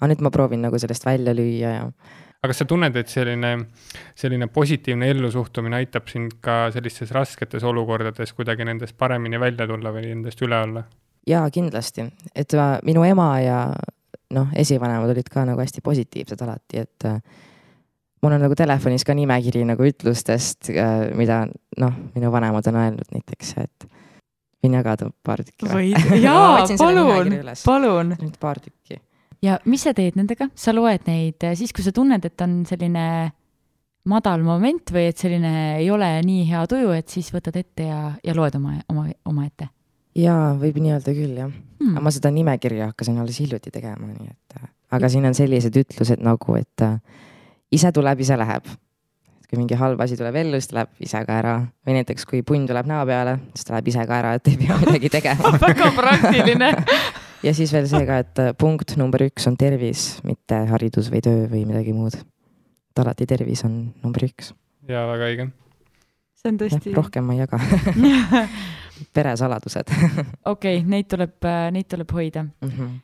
aga 0.00 0.10
nüüd 0.10 0.24
ma 0.24 0.32
proovin 0.34 0.64
nagu 0.66 0.80
sellest 0.82 1.06
välja 1.06 1.34
lüüa 1.36 1.76
ja. 1.76 1.84
aga 2.40 2.50
kas 2.50 2.64
sa 2.64 2.68
tunned, 2.70 2.96
et 2.98 3.12
selline, 3.12 3.52
selline 4.18 4.50
positiivne 4.50 5.12
ellusuhtumine 5.14 5.78
aitab 5.82 6.10
sind 6.10 6.40
ka 6.42 6.72
sellistes 6.74 7.14
rasketes 7.14 7.62
olukordades 7.70 8.34
kuidagi 8.34 8.66
nendest 8.66 8.98
paremini 8.98 9.38
välja 9.40 9.68
tulla 9.70 9.94
või 9.94 10.08
nendest 10.08 10.42
üle 10.42 10.58
olla? 10.66 10.86
jaa, 11.30 11.46
kindlasti, 11.54 12.08
et 12.34 12.58
ma, 12.58 12.72
minu 12.82 13.06
ema 13.06 13.30
ja 13.44 13.64
noh, 14.34 14.50
esivanemad 14.58 15.14
olid 15.14 15.30
ka 15.30 15.46
nagu 15.46 15.62
hästi 15.62 15.84
positiivsed 15.86 16.42
alati, 16.42 16.82
et 16.82 17.10
mul 18.24 18.32
on 18.32 18.40
nagu 18.40 18.56
telefonis 18.56 19.04
ka 19.04 19.14
nimekiri 19.16 19.66
nagu 19.68 19.84
ütlustest, 19.84 20.70
äh, 20.72 21.10
mida 21.18 21.44
noh, 21.80 21.96
minu 22.16 22.32
vanemad 22.32 22.66
on 22.70 22.80
öelnud 22.80 23.10
näiteks, 23.12 23.52
et 23.60 23.88
võin 24.64 24.78
jagada 24.78 25.10
paar 25.26 25.44
tükki 25.44 25.68
või? 25.68 25.90
jaa, 26.24 26.64
palun, 26.80 27.34
palun. 27.64 28.14
nüüd 28.16 28.38
paar 28.40 28.60
tükki. 28.64 29.00
ja 29.44 29.58
mis 29.68 29.84
sa 29.84 29.92
teed 29.96 30.16
nendega, 30.16 30.48
sa 30.56 30.72
loed 30.72 31.04
neid 31.10 31.44
äh, 31.44 31.56
siis, 31.58 31.74
kui 31.76 31.84
sa 31.84 31.92
tunned, 31.92 32.24
et 32.24 32.44
on 32.46 32.62
selline 32.68 33.06
madal 34.08 34.44
moment 34.44 34.92
või 34.94 35.10
et 35.10 35.20
selline 35.20 35.54
ei 35.82 35.90
ole 35.92 36.08
nii 36.24 36.48
hea 36.48 36.64
tuju, 36.70 36.94
et 36.96 37.12
siis 37.12 37.28
võtad 37.34 37.56
ette 37.60 37.88
ja, 37.90 38.00
ja 38.24 38.36
loed 38.36 38.56
oma, 38.56 38.78
oma, 38.92 39.06
omaette? 39.28 39.68
jaa, 40.16 40.54
võib 40.60 40.80
nii 40.80 40.96
öelda 40.96 41.12
küll 41.12 41.36
jah 41.42 41.52
hmm.. 41.52 42.00
ma 42.00 42.14
seda 42.14 42.32
nimekirja 42.32 42.88
hakkasin 42.94 43.20
alles 43.20 43.42
hiljuti 43.44 43.74
tegema, 43.74 44.08
nii 44.08 44.32
et 44.32 44.58
äh, 44.62 44.72
aga 44.96 45.12
siin 45.12 45.28
on 45.28 45.36
sellised 45.36 45.76
ütlused 45.76 46.24
nagu, 46.24 46.56
et 46.56 46.88
ise 47.74 47.92
tuleb, 47.94 48.20
ise 48.24 48.38
läheb. 48.38 48.66
kui 49.44 49.60
mingi 49.60 49.76
halb 49.78 50.00
asi 50.00 50.16
tuleb 50.18 50.34
ellu, 50.40 50.58
siis 50.58 50.70
ta 50.70 50.78
läheb 50.80 51.04
ise 51.04 51.20
ka 51.28 51.34
ära 51.38 51.54
või 51.86 51.98
näiteks 51.98 52.24
kui 52.26 52.40
punn 52.46 52.64
tuleb 52.66 52.88
näo 52.90 53.04
peale, 53.06 53.36
siis 53.54 53.68
ta 53.68 53.76
läheb 53.76 53.90
ise 53.92 54.06
ka 54.08 54.16
ära, 54.22 54.32
et 54.38 54.48
ei 54.50 54.56
pea 54.58 54.78
midagi 54.80 55.10
tegema 55.12 55.52
väga 55.66 55.90
praktiline 55.94 56.70
ja 57.44 57.54
siis 57.54 57.74
veel 57.74 57.86
see 57.90 58.06
ka, 58.08 58.20
et 58.24 58.42
punkt 58.58 58.96
number 59.00 59.26
üks 59.26 59.46
on 59.50 59.58
tervis, 59.60 60.06
mitte 60.26 60.64
haridus 60.70 61.10
või 61.12 61.22
töö 61.24 61.44
või 61.50 61.66
midagi 61.68 61.94
muud. 61.96 62.16
et 62.16 63.04
alati 63.04 63.28
tervis 63.28 63.64
on 63.68 63.76
number 64.02 64.26
üks. 64.26 64.54
ja 64.88 65.04
väga 65.12 65.30
õige. 65.30 65.48
see 66.40 66.54
on 66.54 66.60
tõesti. 66.64 66.94
rohkem 66.96 67.28
ma 67.28 67.36
ei 67.36 67.44
jaga 67.44 67.60
peresaladused 69.16 69.92
okei 69.92 70.80
okay,, 70.80 70.84
neid 70.88 71.10
tuleb, 71.10 71.36
neid 71.76 71.90
tuleb 71.90 72.16
hoida 72.16 72.48
mm. 72.48 72.70
-hmm 72.70 72.94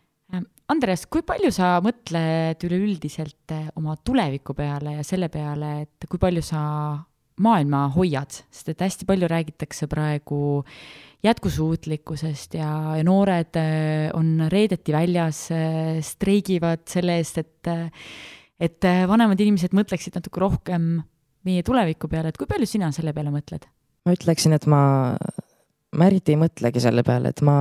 Andres, 0.70 1.02
kui 1.11 1.24
palju 1.26 1.50
sa 1.50 1.78
mõtled 1.83 2.62
üleüldiselt 2.68 3.54
eh, 3.56 3.70
oma 3.80 3.96
tuleviku 4.06 4.54
peale 4.54 5.00
ja 5.00 5.06
selle 5.06 5.26
peale, 5.33 5.70
et 5.83 6.06
kui 6.06 6.20
palju 6.22 6.42
sa 6.46 6.61
maailma 7.42 7.87
hoiad, 7.96 8.37
sest 8.52 8.70
et 8.70 8.85
hästi 8.85 9.09
palju 9.09 9.26
räägitakse 9.33 9.88
praegu 9.90 10.61
jätkusuutlikkusest 11.26 12.54
ja, 12.61 12.70
ja 13.00 13.06
noored 13.06 13.59
eh, 13.59 14.12
on 14.14 14.46
reedeti 14.52 14.94
väljas, 14.94 15.48
eh, 15.56 15.98
streigivad 16.06 16.87
selle 16.90 17.18
eest, 17.18 17.42
et 17.42 17.74
et 18.61 18.85
vanemad 19.09 19.40
inimesed 19.40 19.72
mõtleksid 19.72 20.18
natuke 20.18 20.42
rohkem 20.42 20.98
meie 21.48 21.64
tuleviku 21.64 22.11
peale, 22.12 22.30
et 22.30 22.38
kui 22.38 22.46
palju 22.46 22.68
sina 22.68 22.92
selle 22.94 23.16
peale 23.16 23.33
mõtled? 23.35 23.66
ma 24.06 24.14
ütleksin, 24.14 24.54
et 24.56 24.64
ma 24.70 24.83
ma 25.98 26.07
eriti 26.07 26.35
ei 26.35 26.38
mõtlegi 26.38 26.83
selle 26.83 27.03
peale, 27.07 27.33
et 27.33 27.40
ma 27.46 27.55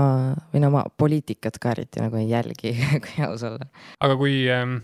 või 0.51 0.61
no 0.61 0.69
ma 0.73 0.83
poliitikat 1.01 1.57
ka 1.61 1.71
eriti 1.73 2.01
nagu 2.03 2.19
ei 2.19 2.27
jälgi 2.29 2.75
kui 3.05 3.25
aus 3.25 3.43
olla. 3.47 3.65
aga 4.05 4.17
kui 4.19 4.43
ähm, 4.53 4.75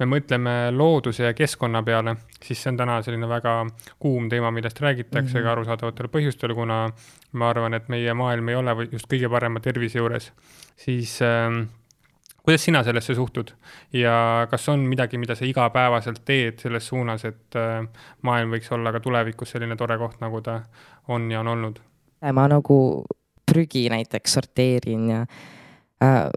me 0.00 0.08
mõtleme 0.08 0.54
looduse 0.72 1.28
ja 1.28 1.34
keskkonna 1.36 1.84
peale, 1.84 2.16
siis 2.40 2.62
see 2.62 2.72
on 2.72 2.80
täna 2.80 2.98
selline 3.04 3.28
väga 3.28 3.58
kuum 4.00 4.30
teema, 4.32 4.50
millest 4.54 4.80
räägitakse 4.80 5.34
mm 5.34 5.38
-hmm. 5.38 5.44
ka 5.44 5.52
arusaadavatel 5.52 6.10
põhjustel, 6.16 6.56
kuna 6.56 6.80
ma 7.32 7.48
arvan, 7.50 7.74
et 7.74 7.88
meie 7.88 8.14
maailm 8.14 8.48
ei 8.48 8.56
ole 8.56 8.76
just 8.90 9.10
kõige 9.12 9.30
parema 9.30 9.60
tervise 9.60 9.98
juures, 9.98 10.32
siis 10.76 11.20
ähm, 11.22 11.66
kuidas 12.42 12.64
sina 12.64 12.82
sellesse 12.82 13.14
suhtud 13.14 13.52
ja 13.92 14.46
kas 14.50 14.68
on 14.68 14.80
midagi, 14.80 15.18
mida 15.18 15.34
sa 15.34 15.44
igapäevaselt 15.44 16.24
teed 16.24 16.58
selles 16.58 16.88
suunas, 16.88 17.24
et 17.24 17.56
äh, 17.56 17.84
maailm 18.22 18.50
võiks 18.50 18.72
olla 18.72 18.92
ka 18.92 19.00
tulevikus 19.00 19.50
selline 19.50 19.76
tore 19.76 19.98
koht, 19.98 20.20
nagu 20.20 20.40
ta 20.40 20.62
on 21.08 21.30
ja 21.30 21.40
on 21.40 21.48
olnud? 21.48 21.80
Ma 22.32 22.46
nagu 22.48 22.78
prügi 23.44 23.88
näiteks 23.92 24.38
sorteerin 24.38 25.08
ja 25.10 25.20
äh, 26.02 26.30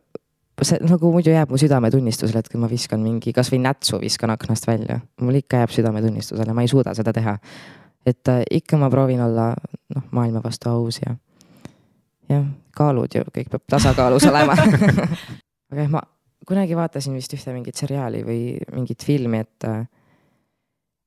see 0.65 0.79
nagu 0.81 1.11
muidu 1.13 1.31
jääb 1.31 1.51
mu 1.53 1.59
südametunnistusele, 1.61 2.41
et 2.41 2.49
kui 2.51 2.59
ma 2.61 2.69
viskan 2.69 3.01
mingi 3.03 3.33
kasvõi 3.35 3.59
nätsu 3.61 3.99
viskan 4.01 4.33
aknast 4.33 4.67
välja, 4.67 4.99
mul 5.21 5.37
ikka 5.39 5.61
jääb 5.63 5.73
südametunnistusele, 5.75 6.55
ma 6.55 6.65
ei 6.65 6.71
suuda 6.71 6.95
seda 6.97 7.13
teha. 7.13 7.37
et 8.05 8.27
äh, 8.31 8.43
ikka 8.51 8.77
ma 8.77 8.89
proovin 8.89 9.21
olla 9.21 9.53
noh, 9.95 10.03
maailma 10.11 10.41
vastu 10.43 10.69
aus 10.69 10.99
ja 11.01 11.15
jah, 12.29 12.45
kaalud 12.75 13.15
ju, 13.15 13.23
kõik 13.33 13.49
peab 13.51 13.65
tasakaalus 13.69 14.25
olema 14.31 14.55
aga 15.71 15.81
jah, 15.81 15.91
ma 15.91 16.01
kunagi 16.47 16.77
vaatasin 16.79 17.15
vist 17.17 17.33
ühte 17.35 17.53
mingit 17.53 17.75
seriaali 17.75 18.23
või 18.25 18.41
mingit 18.73 19.03
filmi, 19.03 19.43
et 19.43 19.67
äh, 19.67 19.85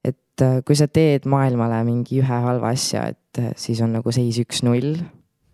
et 0.04 0.44
äh, 0.44 0.60
kui 0.64 0.76
sa 0.76 0.88
teed 0.88 1.26
maailmale 1.28 1.82
mingi 1.88 2.20
ühe 2.22 2.40
halva 2.44 2.72
asja, 2.74 3.08
et 3.12 3.19
äh, 3.38 3.52
siis 3.56 3.80
on 3.84 3.92
nagu 3.92 4.12
seis 4.12 4.40
üks-null. 4.42 4.94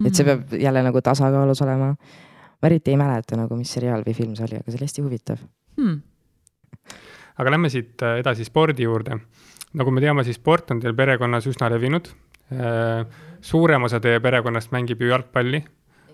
et 0.04 0.14
see 0.14 0.24
mhm. 0.24 0.48
peab 0.48 0.60
jälle 0.60 0.82
nagu 0.82 1.00
tasakaalus 1.00 1.62
olema. 1.62 1.94
ma 2.62 2.68
eriti 2.70 2.90
ei 2.90 3.00
mäleta 3.00 3.36
nagu, 3.36 3.56
mis 3.56 3.72
seriaal 3.72 4.04
või 4.06 4.14
film 4.14 4.36
see 4.36 4.46
oli, 4.48 4.60
aga 4.60 4.70
see 4.70 4.78
oli 4.78 4.88
hästi 4.88 5.02
huvitav 5.04 5.42
hmm.. 5.76 5.96
aga 7.36 7.50
lähme 7.50 7.72
siit 7.72 8.02
äh, 8.02 8.20
edasi 8.22 8.44
spordi 8.44 8.88
juurde. 8.88 9.18
nagu 9.74 9.90
me 9.90 10.00
teame, 10.00 10.24
siis 10.24 10.40
sport 10.40 10.70
on 10.70 10.80
teil 10.80 10.94
perekonnas 10.94 11.46
üsna 11.46 11.70
levinud. 11.72 12.12
suurem 13.42 13.82
osa 13.82 13.98
teie 14.00 14.20
perekonnast 14.22 14.70
mängib 14.70 15.00
ju 15.02 15.08
jalgpalli 15.10 15.64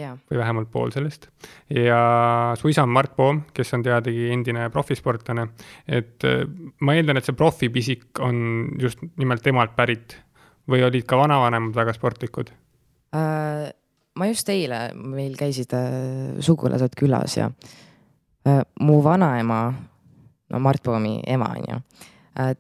ja, 0.03 0.13
või 0.31 0.41
vähemalt 0.41 0.71
pool 0.73 0.93
sellest. 0.95 1.29
ja 1.71 2.55
su 2.59 2.71
isa 2.73 2.85
on 2.87 2.93
Mart 2.95 3.15
Poom, 3.17 3.43
kes 3.55 3.75
on 3.77 3.85
teadagi 3.85 4.31
endine 4.33 4.69
profisportlane. 4.73 5.49
et 5.87 6.25
äh, 6.29 6.45
ma 6.81 6.97
eeldan, 6.97 7.21
et 7.21 7.29
see 7.29 7.37
profipisik 7.39 8.21
on 8.21 8.77
just 8.81 9.03
nimelt 9.17 9.43
temalt 9.45 9.77
pärit 9.77 10.17
või 10.71 10.85
olid 10.87 11.07
ka 11.09 11.19
vanavanemad 11.21 11.75
väga 11.77 11.95
sportlikud? 11.97 12.53
Äh, 13.17 13.71
ma 14.19 14.29
just 14.31 14.49
eile, 14.53 14.85
meil 14.95 15.37
käisid 15.39 15.75
äh, 15.77 16.37
sugulased 16.41 16.99
külas 16.99 17.39
ja 17.41 17.51
mu 18.83 18.97
vanaema, 19.05 19.59
no 20.51 20.59
Mart 20.59 20.83
Poomi 20.83 21.21
ema 21.31 21.53
on 21.55 21.69
ju, 21.69 21.77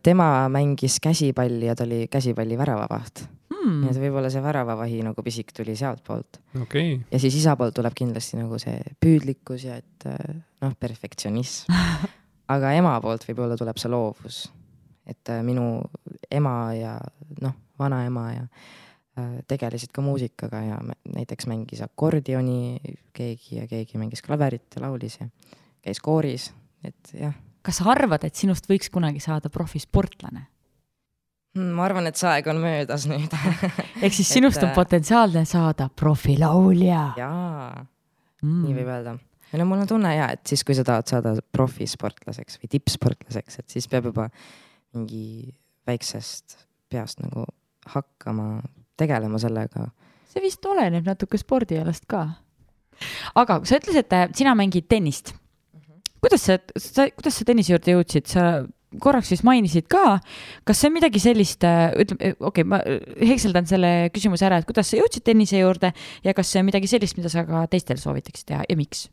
tema 0.06 0.46
mängis 0.52 1.00
käsipalli 1.02 1.66
ja 1.66 1.74
ta 1.74 1.82
oli 1.82 2.04
käsipalli 2.06 2.54
väravavaht 2.58 3.24
Hmm. 3.62 3.82
nii 3.84 3.92
et 3.92 3.98
võib-olla 4.00 4.30
see 4.32 4.42
väravavahi 4.42 5.02
nagu 5.06 5.22
pisik 5.22 5.52
tuli 5.54 5.76
sealtpoolt. 5.78 6.40
okei 6.56 6.62
okay. 6.64 6.94
ja 7.12 7.18
siis 7.22 7.36
isa 7.38 7.54
poolt 7.58 7.76
tuleb 7.76 7.94
kindlasti 7.94 8.40
nagu 8.40 8.58
see 8.58 8.80
püüdlikkus 9.02 9.66
ja 9.68 9.76
et 9.78 10.06
äh, 10.10 10.32
noh, 10.64 10.72
perfektsionism. 10.80 11.70
aga 12.54 12.72
ema 12.74 12.96
poolt 13.04 13.26
võib-olla 13.28 13.54
tuleb 13.60 13.78
see 13.78 13.92
loovus. 13.92 14.40
et 15.06 15.30
äh, 15.30 15.44
minu 15.46 15.78
ema 16.30 16.56
ja 16.74 16.96
noh, 17.44 17.54
vanaema 17.82 18.26
ja 18.32 18.44
äh, 18.46 19.34
tegelesid 19.50 19.92
ka 19.94 20.04
muusikaga 20.04 20.62
ja 20.66 20.78
näiteks 21.16 21.48
mängis 21.50 21.82
akordioni 21.84 22.78
keegi 23.12 23.60
ja 23.60 23.66
keegi 23.70 24.00
mängis 24.00 24.24
klaverit 24.24 24.76
ja 24.76 24.86
laulis 24.86 25.18
ja 25.20 25.28
käis 25.82 26.00
kooris, 26.00 26.52
et 26.86 27.14
jah. 27.18 27.34
kas 27.62 27.82
sa 27.82 27.90
arvad, 27.92 28.24
et 28.24 28.38
sinust 28.38 28.68
võiks 28.70 28.90
kunagi 28.92 29.22
saada 29.22 29.50
profisportlane? 29.52 30.46
Hmm, 31.52 31.74
ma 31.76 31.84
arvan, 31.84 32.06
et 32.08 32.16
see 32.16 32.30
aeg 32.30 32.46
on 32.48 32.62
möödas 32.62 33.04
nüüd 33.10 33.34
ehk 34.04 34.14
siis 34.14 34.30
sinust 34.38 34.62
on 34.62 34.70
äh, 34.70 34.76
potentsiaalne 34.76 35.44
saada 35.48 35.90
profilaulja. 35.92 37.08
jaa 37.18 37.84
mm. 38.42 38.62
nii 38.64 38.76
võib 38.78 38.90
öelda. 38.94 39.16
või 39.50 39.60
no 39.60 39.68
mul 39.68 39.84
on 39.84 39.90
tunne 39.90 40.14
ja, 40.16 40.30
et 40.34 40.44
siis, 40.48 40.64
kui 40.66 40.76
sa 40.78 40.84
tahad 40.86 41.10
saada 41.10 41.34
profisportlaseks 41.54 42.60
või 42.62 42.72
tippsportlaseks, 42.76 43.60
et 43.62 43.76
siis 43.76 43.88
peab 43.90 44.10
juba 44.10 44.28
mingi 44.96 45.52
väiksest 45.88 46.56
peast 46.92 47.22
nagu 47.24 47.46
hakkama 47.94 48.62
tegelema 49.00 49.38
sellega. 49.42 49.88
see 50.32 50.42
vist 50.42 50.64
oleneb 50.66 51.06
natuke 51.06 51.38
spordialast 51.38 52.06
ka. 52.08 52.26
aga 53.34 53.60
sa 53.64 53.80
ütlesid, 53.80 54.06
et 54.06 54.36
sina 54.36 54.54
mängid 54.58 54.88
tennist. 54.88 55.34
kuidas 56.20 56.46
sa, 56.46 56.58
sa, 56.76 57.08
kuidas 57.10 57.38
sa 57.38 57.44
tennise 57.48 57.74
juurde 57.74 57.96
jõudsid, 57.96 58.30
sa 58.30 58.64
korraks 59.00 59.30
siis 59.32 59.42
mainisid 59.46 59.86
ka, 59.90 60.18
kas 60.68 60.80
see 60.80 60.90
on 60.90 60.96
midagi 60.96 61.20
sellist, 61.22 61.64
ütleme, 61.64 62.34
okei 62.38 62.64
okay,, 62.64 62.66
ma 62.68 62.80
hekseldan 63.32 63.68
selle 63.68 63.92
küsimuse 64.14 64.46
ära, 64.48 64.60
et 64.60 64.68
kuidas 64.68 64.90
sa 64.92 64.98
jõudsid 65.00 65.24
tennise 65.26 65.60
juurde 65.60 65.92
ja 66.24 66.34
kas 66.36 66.52
see 66.52 66.60
on 66.62 66.68
midagi 66.68 66.90
sellist, 66.90 67.16
mida 67.18 67.32
sa 67.32 67.46
ka 67.48 67.64
teistel 67.72 68.00
soovitaksid 68.00 68.50
teha 68.52 68.66
ja 68.68 68.78
miks 68.78 69.06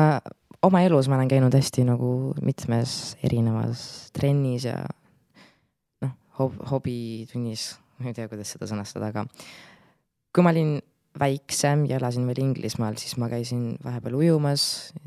äh,? 0.00 0.18
oma 0.64 0.80
elus 0.80 1.08
ma 1.10 1.18
olen 1.18 1.28
käinud 1.28 1.54
hästi 1.54 1.84
nagu 1.84 2.10
mitmes 2.44 3.14
erinevas 3.24 4.10
trennis 4.16 4.64
ja 4.68 4.78
noh 6.04 6.14
hob, 6.38 6.56
hobitunnis, 6.70 7.74
ma 7.98 8.10
ei 8.10 8.16
tea, 8.16 8.28
kuidas 8.30 8.54
seda 8.54 8.68
sõnastada, 8.70 9.12
aga 9.12 9.26
kui 10.34 10.44
ma 10.44 10.52
olin 10.54 10.76
väiksem 11.18 11.84
ja 11.86 11.98
elasin 12.00 12.26
veel 12.26 12.40
Inglismaal, 12.42 12.96
siis 12.98 13.14
ma 13.22 13.28
käisin 13.30 13.76
vahepeal 13.84 14.16
ujumas, 14.18 14.64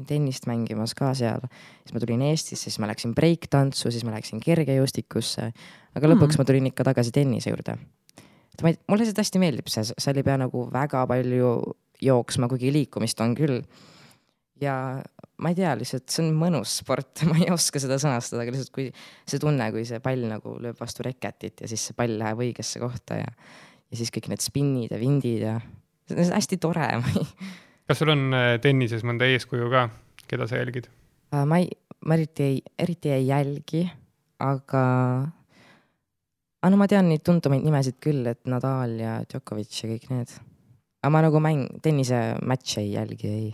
tennist 0.08 0.48
mängimas 0.48 0.96
ka 0.96 1.12
seal. 1.18 1.44
siis 1.84 1.94
ma 1.94 2.00
tulin 2.04 2.24
Eestisse, 2.30 2.70
siis 2.70 2.80
ma 2.80 2.88
läksin 2.88 3.16
breiktantsu, 3.16 3.92
siis 3.92 4.06
ma 4.08 4.16
läksin 4.16 4.40
kergejõustikusse. 4.44 5.52
aga 5.96 6.14
lõpuks 6.14 6.38
mm. 6.38 6.40
ma 6.40 6.48
tulin 6.48 6.70
ikka 6.72 6.88
tagasi 6.88 7.12
tennise 7.12 7.52
juurde. 7.52 7.76
et 8.54 8.64
ma 8.64 8.72
ei, 8.72 8.80
mulle 8.88 9.04
lihtsalt 9.04 9.20
hästi 9.26 9.44
meeldib 9.44 9.68
see, 9.72 9.84
seal 9.92 10.22
ei 10.22 10.24
pea 10.24 10.38
nagu 10.40 10.64
väga 10.72 11.04
palju 11.12 11.52
jooksma, 12.02 12.48
kuigi 12.48 12.72
liikumist 12.72 13.20
on 13.22 13.36
küll. 13.36 13.62
Ja 14.62 14.76
ma 15.44 15.52
ei 15.54 15.58
tea, 15.58 15.76
lihtsalt 15.78 16.10
see 16.10 16.26
on 16.26 16.34
mõnus 16.38 16.80
sport, 16.82 17.24
ma 17.30 17.38
ei 17.42 17.52
oska 17.54 17.82
seda 17.84 18.00
sõnastada, 18.02 18.44
aga 18.44 18.56
lihtsalt 18.56 18.74
kui 18.76 18.90
see 19.28 19.42
tunne, 19.42 19.70
kui 19.76 19.86
see 19.88 20.02
pall 20.04 20.28
nagu 20.30 20.58
lööb 20.64 20.80
vastu 20.80 21.06
reketit 21.08 21.64
ja 21.64 21.70
siis 21.72 21.90
see 21.90 21.98
pall 21.98 22.18
läheb 22.20 22.42
õigesse 22.48 22.82
kohta 22.84 23.22
ja, 23.22 23.30
ja 23.88 24.00
siis 24.00 24.14
kõik 24.14 24.32
need 24.34 24.44
spinnid 24.44 24.94
ja 24.94 25.02
vindid 25.02 25.46
ja 25.46 25.58
see 26.08 26.20
on 26.26 26.38
hästi 26.38 26.60
tore 26.64 26.90
kas 27.88 28.02
sul 28.02 28.12
on 28.12 28.30
äh, 28.36 28.56
tennises 28.64 29.06
mõnda 29.08 29.28
eeskuju 29.32 29.70
ka, 29.72 29.88
keda 30.28 30.48
sa 30.50 30.60
jälgid? 30.60 30.90
Äh, 31.34 31.46
ma 31.48 31.62
ei, 31.62 31.70
ma 32.06 32.18
eriti 32.18 32.44
ei, 32.44 32.60
eriti 32.80 33.14
ei 33.14 33.28
jälgi, 33.30 33.86
aga, 34.44 34.84
aga 36.60 36.74
no 36.74 36.82
ma 36.82 36.90
tean 36.92 37.10
neid 37.12 37.24
tuntumaid 37.26 37.64
nimesid 37.66 38.00
küll, 38.04 38.26
et 38.28 38.44
Nadal 38.50 38.98
ja 39.02 39.20
Djokovic 39.28 39.80
ja 39.84 39.92
kõik 39.94 40.10
need. 40.12 40.36
aga 41.02 41.14
ma 41.14 41.24
nagu 41.24 41.42
mäng, 41.44 41.80
tennise 41.84 42.22
matš'e 42.44 42.84
ei 42.84 42.92
jälgi, 42.98 43.32
ei. 43.32 43.50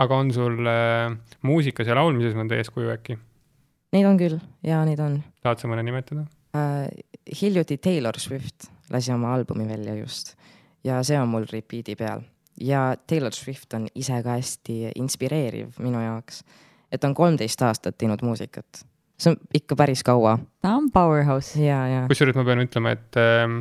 Aga 0.00 0.16
on 0.16 0.32
sul 0.34 0.66
äh, 0.66 1.12
muusikas 1.46 1.90
ja 1.90 1.98
laulmises 1.98 2.36
mõnda 2.38 2.58
eeskuju 2.60 2.92
äkki? 2.94 3.18
Neid 3.94 4.06
on 4.06 4.18
küll 4.20 4.38
ja 4.66 4.82
neid 4.86 5.00
on. 5.02 5.20
tahad 5.44 5.62
sa 5.62 5.70
mõne 5.70 5.84
nimetada 5.86 6.26
äh,? 6.56 6.88
hiljuti 7.40 7.78
Taylor 7.78 8.16
Swift 8.18 8.70
lasi 8.90 9.12
oma 9.14 9.34
albumi 9.36 9.68
välja 9.68 9.94
just 10.00 10.34
ja 10.84 11.02
see 11.06 11.18
on 11.20 11.28
mul 11.30 11.46
repeat'i 11.50 11.96
peal 11.98 12.24
ja 12.60 12.94
Taylor 13.06 13.32
Swift 13.32 13.74
on 13.74 13.88
ise 13.94 14.22
ka 14.22 14.36
hästi 14.38 14.92
inspireeriv 15.00 15.78
minu 15.78 16.00
jaoks. 16.02 16.42
et 16.92 17.00
ta 17.00 17.08
on 17.08 17.14
kolmteist 17.14 17.62
aastat 17.62 17.98
teinud 17.98 18.22
muusikat, 18.26 18.82
see 19.18 19.30
on 19.30 19.36
ikka 19.54 19.76
päris 19.76 20.02
kaua. 20.02 20.38
ta 20.62 20.74
on 20.76 20.90
powerhouse. 20.90 21.58
kusjuures 22.08 22.36
ma 22.36 22.44
pean 22.44 22.64
ütlema, 22.64 22.96
et 22.96 23.20
ähm, 23.20 23.60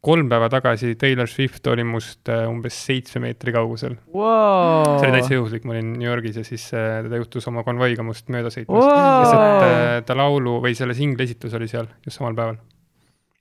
kolm 0.00 0.30
päeva 0.32 0.48
tagasi 0.52 0.94
Taylor 1.00 1.28
Swift 1.28 1.66
oli 1.68 1.84
must 1.84 2.28
äh, 2.32 2.46
umbes 2.48 2.76
seitsme 2.86 3.26
meetri 3.26 3.52
kaugusel. 3.52 3.98
Wow.. 4.14 4.96
see 4.96 5.10
oli 5.10 5.18
täitsa 5.18 5.36
juhuslik, 5.36 5.66
ma 5.68 5.76
olin 5.76 5.92
New 5.98 6.08
Yorgis 6.08 6.40
ja 6.40 6.44
siis 6.46 6.70
äh, 6.72 7.02
ta 7.04 7.20
juhtus 7.20 7.48
oma 7.52 7.64
konvoiga 7.66 8.04
must 8.06 8.32
mööda 8.32 8.52
sõitmas 8.52 8.80
wow.. 8.80 9.20
lihtsalt 9.20 9.66
äh, 9.68 9.94
ta 10.08 10.16
laulu 10.16 10.58
või 10.64 10.76
selle 10.78 10.96
singli 10.96 11.28
esitus 11.28 11.56
oli 11.58 11.68
seal 11.70 11.90
just 12.06 12.16
samal 12.16 12.36
päeval 12.38 12.56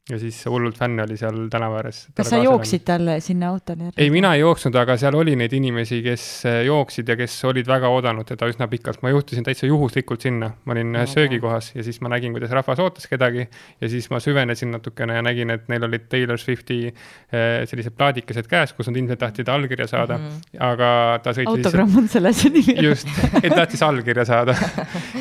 ja 0.09 0.19
siis 0.19 0.39
hullult 0.49 0.77
fänne 0.77 1.03
oli 1.03 1.17
seal 1.17 1.37
tänava 1.51 1.79
ääres. 1.79 2.01
kas 2.17 2.29
sa 2.31 2.39
jooksid 2.41 2.83
talle 2.85 3.19
sinna 3.23 3.49
autole? 3.53 3.91
ei, 3.97 4.09
mina 4.13 4.33
ei 4.33 4.41
jooksnud, 4.41 4.75
aga 4.81 4.95
seal 4.97 5.15
oli 5.19 5.35
neid 5.39 5.53
inimesi, 5.53 6.01
kes 6.05 6.25
äh, 6.49 6.59
jooksid 6.67 7.09
ja 7.09 7.17
kes 7.19 7.35
olid 7.49 7.67
väga 7.69 7.91
oodanud 7.93 8.27
teda 8.29 8.49
üsna 8.49 8.67
pikalt. 8.71 9.03
ma 9.05 9.13
juhtusin 9.13 9.45
täitsa 9.45 9.69
juhuslikult 9.69 10.25
sinna, 10.25 10.51
ma 10.65 10.75
olin 10.75 10.95
ühes 10.97 11.13
söögikohas 11.17 11.71
ja 11.75 11.85
siis 11.85 12.01
ma 12.01 12.11
nägin, 12.13 12.33
kuidas 12.35 12.53
rahvas 12.55 12.81
ootas 12.83 13.07
kedagi 13.09 13.45
ja 13.81 13.89
siis 13.89 14.09
ma 14.09 14.21
süvenesin 14.23 14.73
natukene 14.73 15.19
ja 15.19 15.25
nägin, 15.25 15.53
et 15.53 15.69
neil 15.69 15.85
olid 15.89 16.07
Taylor 16.09 16.41
Swifti 16.41 16.79
äh, 16.89 17.65
sellised 17.69 17.97
plaadikesed 17.97 18.49
käes, 18.49 18.73
kus 18.77 18.89
nad 18.89 18.97
ilmselt 18.97 19.21
tahtsid 19.21 19.51
allkirja 19.53 19.87
saada 19.87 20.17
mm, 20.17 20.25
-hmm. 20.25 20.63
aga 20.71 21.19
ta 21.23 21.35
sõitis 21.37 21.53
autogramm 21.53 22.01
on 22.01 22.07
selle 22.09 22.33
see 22.33 22.53
nimi. 22.55 22.77
just, 22.89 23.07
et 23.43 23.53
tahtis 23.53 23.83
allkirja 23.85 24.25
saada 24.25 24.55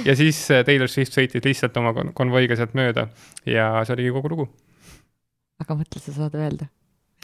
ja 0.04 0.16
siis 0.16 0.40
äh, 0.50 0.64
Taylor 0.64 0.88
Swift 0.88 1.12
sõitis 1.12 1.44
lihtsalt 1.44 1.76
oma 1.76 1.94
konvoiga 2.14 2.56
sealt 2.56 2.74
mööda 2.78 3.08
ja 3.46 3.70
see 3.84 3.98
oligi 3.98 4.16
kogu 4.16 4.32
lugu 4.32 4.48
aga 5.62 5.76
mõtle, 5.78 6.02
sa 6.02 6.14
saad 6.14 6.36
öelda. 6.38 6.68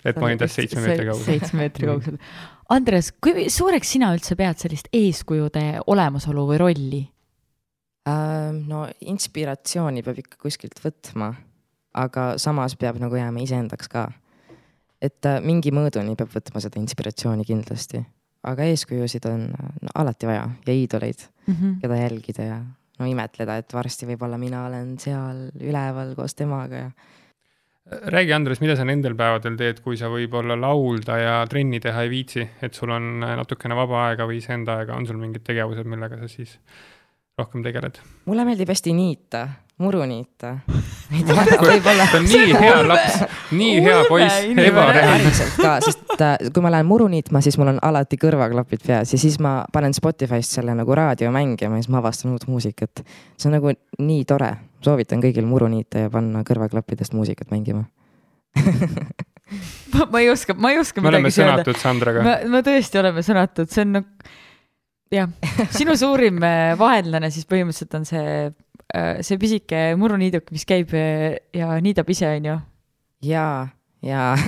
et 0.05 0.19
ma 0.21 0.29
olin 0.29 0.41
tast 0.41 0.59
seitsme 0.59 0.83
meetri 0.85 1.07
kaugusel. 1.09 1.27
seitsme 1.31 1.63
meetri 1.63 1.87
kaugusel. 1.91 2.19
Andres, 2.75 3.11
kui 3.23 3.49
suureks 3.53 3.95
sina 3.97 4.11
üldse 4.17 4.37
pead 4.39 4.61
sellist 4.61 4.91
eeskujude 4.93 5.65
olemasolu 5.93 6.47
või 6.51 6.61
rolli 6.61 7.03
äh,? 8.09 8.51
no 8.55 8.85
inspiratsiooni 9.01 10.05
peab 10.07 10.21
ikka 10.25 10.41
kuskilt 10.43 10.83
võtma, 10.85 11.33
aga 11.95 12.35
samas 12.43 12.77
peab 12.81 13.01
nagu 13.03 13.17
jääma 13.19 13.45
iseendaks 13.45 13.91
ka. 13.93 14.09
et 15.01 15.31
äh, 15.31 15.41
mingi 15.45 15.73
mõõduni 15.75 16.17
peab 16.19 16.33
võtma 16.35 16.63
seda 16.65 16.81
inspiratsiooni 16.83 17.47
kindlasti, 17.49 18.03
aga 18.45 18.71
eeskujusid 18.71 19.29
on 19.31 19.51
no, 19.53 19.93
alati 19.95 20.29
vaja 20.29 20.49
ja 20.67 20.73
iidoleid 20.73 21.29
mm, 21.47 21.55
-hmm. 21.55 21.77
keda 21.81 22.01
jälgida 22.03 22.49
ja 22.51 22.63
no 22.99 23.07
imetleda, 23.11 23.57
et 23.59 23.73
varsti 23.75 24.07
võib-olla 24.07 24.39
mina 24.39 24.67
olen 24.69 24.97
seal 25.03 25.49
üleval 25.61 26.15
koos 26.19 26.35
temaga 26.35 26.87
ja 26.87 26.91
räägi, 27.91 28.33
Andres, 28.33 28.61
mida 28.61 28.77
sa 28.77 28.87
nendel 28.89 29.17
päevadel 29.19 29.59
teed, 29.61 29.83
kui 29.85 29.99
sa 30.01 30.09
võib-olla 30.13 30.57
laulda 30.57 31.19
ja 31.21 31.35
trenni 31.51 31.81
teha 31.85 32.07
ei 32.07 32.13
viitsi, 32.13 32.47
et 32.65 32.75
sul 32.75 32.93
on 32.95 33.19
natukene 33.21 33.77
vaba 33.77 34.07
aega 34.09 34.29
või 34.29 34.41
iseenda 34.41 34.79
aega, 34.81 34.97
on 34.97 35.07
sul 35.09 35.21
mingid 35.21 35.45
tegevused, 35.45 35.89
millega 35.89 36.19
sa 36.23 36.31
siis 36.31 36.57
rohkem 37.39 37.65
tegeled? 37.67 38.01
mulle 38.25 38.47
meeldib 38.49 38.71
hästi 38.73 38.95
niita, 38.97 39.45
muru 39.85 40.05
niita 40.09 40.55
võib-olla. 41.13 42.07
ta 42.09 42.21
on 42.23 42.29
nii 42.31 42.57
hea 42.57 42.83
laps, 42.89 43.21
nii 43.53 43.79
hea 43.85 44.01
poiss, 44.09 44.41
ebareaalne. 44.49 45.19
päriselt 45.27 45.61
ka, 45.61 45.77
sest 45.85 46.15
äh, 46.25 46.37
kui 46.55 46.65
ma 46.65 46.73
lähen 46.73 46.89
muru 46.89 47.11
niitma, 47.13 47.43
siis 47.45 47.59
mul 47.61 47.75
on 47.75 47.83
alati 47.85 48.17
kõrvaklapid 48.23 48.87
peas 48.87 49.13
ja 49.13 49.21
siis 49.21 49.37
ma 49.45 49.59
panen 49.73 49.93
Spotify'st 49.97 50.57
selle 50.61 50.77
nagu 50.79 50.97
raadio 50.97 51.35
mängima 51.35 51.77
ja 51.77 51.85
siis 51.85 51.93
ma 51.93 52.01
avastan 52.01 52.33
uut 52.33 52.49
muusikat. 52.49 53.05
see 53.37 53.51
on 53.51 53.59
nagu 53.59 53.77
nii 53.99 54.25
tore, 54.25 54.55
soovitan 54.87 55.23
kõigil 55.25 55.47
muru 55.49 55.69
niita 55.73 56.07
ja 56.07 56.13
panna 56.13 56.45
kõrvaklappidest 56.47 57.17
muusikat 57.17 57.53
mängima 57.55 57.87
ma, 59.95 60.07
ma 60.11 60.21
ei 60.23 60.31
oska, 60.31 60.55
ma 60.55 60.73
ei 60.73 60.81
oska 60.81 61.03
me 61.03 61.11
oleme 61.11 61.33
sõnatud 61.35 61.79
Sandraga. 61.81 62.25
me, 62.27 62.35
me 62.53 62.63
tõesti 62.67 63.01
oleme 63.01 63.25
sõnatud, 63.27 63.71
see 63.73 63.83
on 63.87 63.97
nagu 63.99 64.35
jah, 65.15 65.31
sinu 65.75 65.97
suurim 65.99 66.43
äh, 66.45 66.75
vaenlane 66.79 67.31
siis 67.35 67.49
põhimõtteliselt 67.51 67.99
on 67.99 68.07
see 68.09 68.29
äh, 68.49 69.23
see 69.27 69.41
pisike 69.41 69.87
muruniiduk, 70.01 70.51
mis 70.55 70.67
käib 70.69 70.95
äh, 70.97 71.39
ja 71.55 71.75
niidab 71.85 72.11
ise, 72.15 72.31
onju. 72.39 72.59
ja, 73.29 73.47
ja 74.05 74.39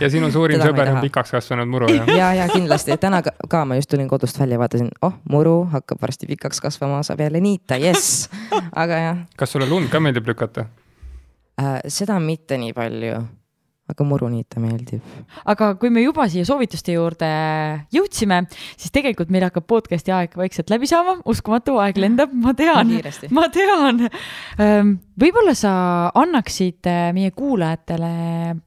ja 0.00 0.10
sinu 0.10 0.30
suurim 0.32 0.60
sõber 0.62 0.92
on 0.94 1.00
pikaks 1.04 1.34
kasvanud 1.36 1.68
muru 1.70 1.90
jah? 1.92 2.08
ja, 2.16 2.30
ja 2.42 2.48
kindlasti, 2.52 2.96
täna 3.00 3.22
ka, 3.24 3.34
ka 3.50 3.64
ma 3.68 3.76
just 3.78 3.90
tulin 3.92 4.08
kodust 4.10 4.38
välja, 4.40 4.58
vaatasin, 4.60 4.90
oh, 5.02 5.14
muru 5.30 5.64
hakkab 5.72 6.00
varsti 6.02 6.28
pikaks 6.30 6.62
kasvama, 6.64 7.02
saab 7.06 7.20
jälle 7.24 7.42
niita, 7.44 7.76
jess. 7.80 8.28
aga 8.72 9.02
jah 9.06 9.22
kas 9.36 9.52
sulle 9.52 9.68
lund 9.68 9.92
ka 9.92 10.00
meeldib 10.00 10.28
lükata? 10.32 10.66
äh,, 11.60 11.78
seda 11.88 12.18
mitte 12.20 12.58
nii 12.60 12.72
palju, 12.76 13.22
aga 13.92 14.04
muru 14.08 14.28
niita 14.32 14.60
meeldib. 14.62 15.02
aga 15.44 15.74
kui 15.80 15.90
me 15.92 16.02
juba 16.04 16.26
siia 16.32 16.46
soovituste 16.48 16.94
juurde 16.96 17.28
jõudsime, 17.94 18.42
siis 18.76 18.90
tegelikult 18.94 19.30
meil 19.34 19.46
hakkab 19.48 19.66
podcast'i 19.68 20.14
aeg 20.16 20.36
vaikselt 20.38 20.72
läbi 20.72 20.88
saama, 20.90 21.18
uskumatu, 21.28 21.76
aeg 21.82 22.00
lendab, 22.00 22.32
ma 22.32 22.54
tean, 22.58 22.94
ma 23.30 23.46
tean. 23.52 24.06
võib-olla 25.22 25.54
sa 25.58 25.72
annaksid 26.18 26.88
äh, 26.90 27.10
meie 27.16 27.30
kuulajatele 27.36 28.12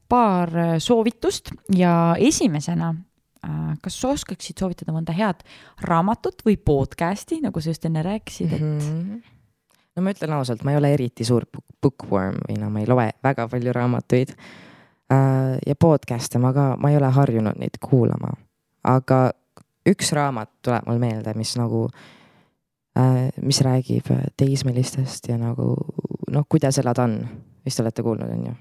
paar 0.08 0.52
soovitust 0.82 1.50
ja 1.74 2.14
esimesena, 2.18 2.92
kas 3.82 3.94
sa 4.00 4.08
oskaksid 4.14 4.58
soovitada 4.58 4.90
mõnda 4.94 5.14
head 5.14 5.42
raamatut 5.86 6.40
või 6.46 6.56
podcast'i, 6.58 7.38
nagu 7.44 7.60
sa 7.62 7.70
just 7.70 7.84
enne 7.86 8.02
rääkisid, 8.06 8.52
et 8.52 8.62
mm 8.62 8.76
Mhm. 8.76 9.20
no 9.96 10.02
ma 10.04 10.12
ütlen 10.12 10.32
ausalt, 10.36 10.64
ma 10.64 10.72
ei 10.74 10.76
ole 10.80 10.90
eriti 10.92 11.24
suur 11.24 11.46
book- 11.48 11.76
bookworm 11.80 12.40
või 12.48 12.58
no 12.60 12.68
ma 12.70 12.82
ei 12.82 12.86
loe 12.90 13.06
väga 13.24 13.46
palju 13.48 13.72
raamatuid. 13.72 14.34
Ja 15.10 15.74
podcast'e 15.78 16.38
ma 16.42 16.52
ka, 16.52 16.74
ma 16.80 16.90
ei 16.90 16.96
ole 16.98 17.10
harjunud 17.14 17.58
neid 17.60 17.78
kuulama, 17.82 18.32
aga 18.84 19.30
üks 19.86 20.12
raamat 20.16 20.50
tuleb 20.66 20.88
mul 20.88 20.98
meelde, 20.98 21.34
mis 21.38 21.52
nagu, 21.58 21.84
mis 23.42 23.60
räägib 23.62 24.10
teismelistest 24.36 25.28
ja 25.30 25.38
nagu 25.38 25.74
noh, 26.32 26.46
kuidas 26.48 26.78
elada 26.82 27.06
on, 27.06 27.20
vist 27.64 27.80
olete 27.80 28.02
kuulnud, 28.02 28.30
on 28.34 28.46
ju, 28.48 28.54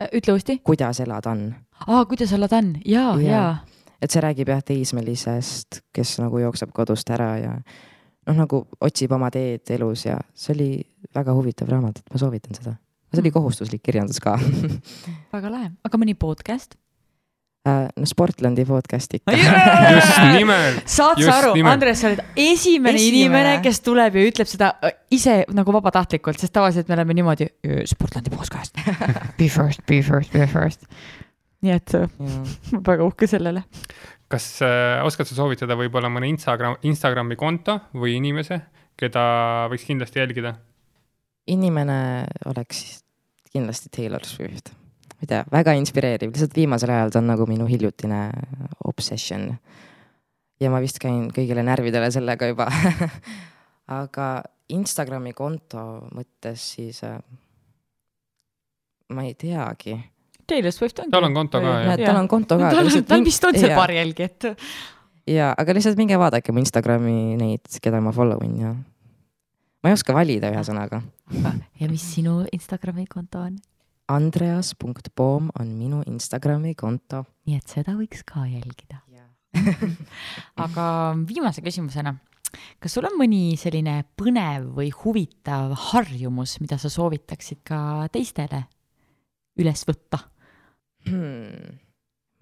äh, 0.00 0.08
ütle 0.20 0.36
uuesti. 0.38 0.58
kuidas 0.64 1.00
elada 1.04 1.30
on 1.30 1.46
aa, 1.86 2.04
kuidas 2.04 2.32
elad 2.32 2.52
on? 2.52 2.74
ja, 2.84 3.10
Jaa. 3.20 3.30
ja 3.30 3.56
et 4.02 4.10
see 4.12 4.22
räägib 4.22 4.50
jah 4.52 4.62
teismelisest, 4.64 5.80
kes 5.92 6.18
nagu 6.20 6.38
jookseb 6.42 6.72
kodust 6.76 7.10
ära 7.14 7.30
ja 7.40 7.52
noh, 7.58 8.36
nagu 8.36 8.64
otsib 8.84 9.12
oma 9.16 9.30
teed 9.34 9.70
elus 9.76 10.06
ja 10.06 10.18
see 10.34 10.54
oli 10.56 10.70
väga 11.14 11.34
huvitav 11.36 11.70
raamat, 11.72 12.00
et 12.00 12.12
ma 12.12 12.20
soovitan 12.20 12.56
seda. 12.56 12.74
See 13.14 13.24
oli 13.24 13.34
kohustuslik 13.34 13.82
kirjandus 13.84 14.20
ka. 14.22 14.38
väga 15.34 15.50
lahe, 15.50 15.70
aga 15.84 16.00
mõni 16.00 16.16
podcast? 16.18 16.76
no 17.64 18.04
Sportlandi 18.06 18.64
podcast 18.68 19.14
ikka. 19.16 19.32
just 19.96 20.18
nimelt, 20.36 20.82
saad 20.90 21.20
sa 21.24 21.38
aru. 21.38 21.54
Andres, 21.68 22.02
sa 22.02 22.10
oled 22.10 22.20
esimene, 22.36 22.98
Esimene. 22.98 23.04
inimene, 23.08 23.54
kes 23.64 23.80
tuleb 23.84 24.18
ja 24.20 24.24
ütleb 24.28 24.48
seda 24.50 24.74
äh, 24.84 24.96
ise 25.14 25.38
nagu 25.56 25.72
vabatahtlikult, 25.72 26.40
sest 26.40 26.52
tavaliselt 26.52 26.90
me 26.90 26.98
oleme 26.98 27.16
niimoodi. 27.16 27.48
Sportlandi 27.88 28.32
podcast. 28.34 28.76
Be 29.38 29.48
first, 29.48 29.84
be 29.88 30.02
first, 30.04 30.32
be 30.36 30.46
first. 30.50 30.84
nii 31.64 31.72
et 31.72 31.94
äh, 31.96 32.04
ma 32.20 32.28
olen 32.28 32.84
väga 32.90 33.08
uhke 33.08 33.28
sellele. 33.30 33.64
kas 34.28 34.50
äh, 34.66 35.00
oskad 35.06 35.28
sa 35.30 35.36
soovitada 35.38 35.76
võib-olla 35.78 36.10
mõne 36.12 36.28
Instagram, 36.28 36.76
Instagrami 36.84 37.36
konto 37.40 37.78
või 37.96 38.18
inimese, 38.18 38.60
keda 39.00 39.24
võiks 39.72 39.88
kindlasti 39.88 40.20
jälgida? 40.20 40.58
inimene 41.48 41.96
oleks 42.48 43.03
kindlasti 43.54 43.90
Taylor 43.94 44.24
Swift. 44.26 44.72
ma 45.14 45.22
ei 45.22 45.30
tea, 45.30 45.44
väga 45.52 45.74
inspireeriv, 45.78 46.32
lihtsalt 46.34 46.56
viimasel 46.58 46.92
ajal 46.94 47.14
ta 47.14 47.20
on 47.22 47.30
nagu 47.30 47.46
minu 47.48 47.68
hiljutine 47.70 48.26
obsession. 48.90 49.52
ja 50.60 50.70
ma 50.70 50.80
vist 50.82 50.98
käin 51.02 51.28
kõigile 51.34 51.64
närvidele 51.66 52.10
sellega 52.14 52.50
juba. 52.50 52.68
aga 54.00 54.28
Instagrami 54.74 55.34
konto 55.36 55.84
mõttes 56.16 56.62
siis 56.74 57.02
äh, 57.04 57.18
ma 59.12 59.26
ei 59.28 59.34
teagi. 59.36 59.98
Taylor 60.48 60.72
Swift 60.72 60.98
on. 61.04 61.12
Tal 61.12 61.24
on 61.24 61.36
konto 61.36 61.60
ka, 61.60 61.76
jah. 61.84 62.00
tal 62.00 62.18
on 62.20 62.28
konto 62.28 62.58
ka. 62.60 62.72
tal 62.72 62.88
on, 62.88 63.04
tal 63.08 63.24
vist 63.24 63.44
on 63.48 63.56
seal 63.56 63.76
paar 63.76 63.92
jälgi, 63.92 64.28
et 64.28 64.48
ja, 65.30 65.52
aga 65.56 65.76
lihtsalt 65.76 66.00
minge 66.00 66.18
vaadake 66.20 66.52
mu 66.52 66.60
Instagrami 66.60 67.36
neid, 67.40 67.78
keda 67.80 68.00
ma 68.04 68.12
follow 68.12 68.42
in 68.44 68.58
ja 68.60 68.74
ma 69.84 69.92
ei 69.92 69.98
oska 69.98 70.14
valida 70.16 70.48
ühesõnaga. 70.48 71.02
ja 71.80 71.86
mis 71.92 72.04
sinu 72.14 72.40
Instagrami 72.56 73.04
konto 73.04 73.44
on? 73.44 73.58
Andreas.poom 74.08 75.50
on 75.60 75.72
minu 75.76 76.02
Instagrami 76.08 76.72
konto. 76.74 77.24
nii 77.44 77.58
et 77.60 77.68
seda 77.68 77.92
võiks 77.98 78.24
ka 78.24 78.46
jälgida. 78.48 79.02
aga 80.64 80.84
viimase 81.28 81.62
küsimusena, 81.62 82.14
kas 82.82 82.96
sul 82.96 83.06
on 83.06 83.14
mõni 83.20 83.58
selline 83.60 84.00
põnev 84.18 84.72
või 84.80 84.88
huvitav 84.90 85.76
harjumus, 85.92 86.56
mida 86.64 86.78
sa 86.80 86.90
soovitaksid 86.90 87.60
ka 87.68 88.08
teistele 88.12 88.64
üles 89.60 89.84
võtta? 89.86 90.24
hmm.. 91.06 91.76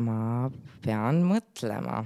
ma 0.07 0.49
pean 0.87 1.21
mõtlema. 1.27 2.05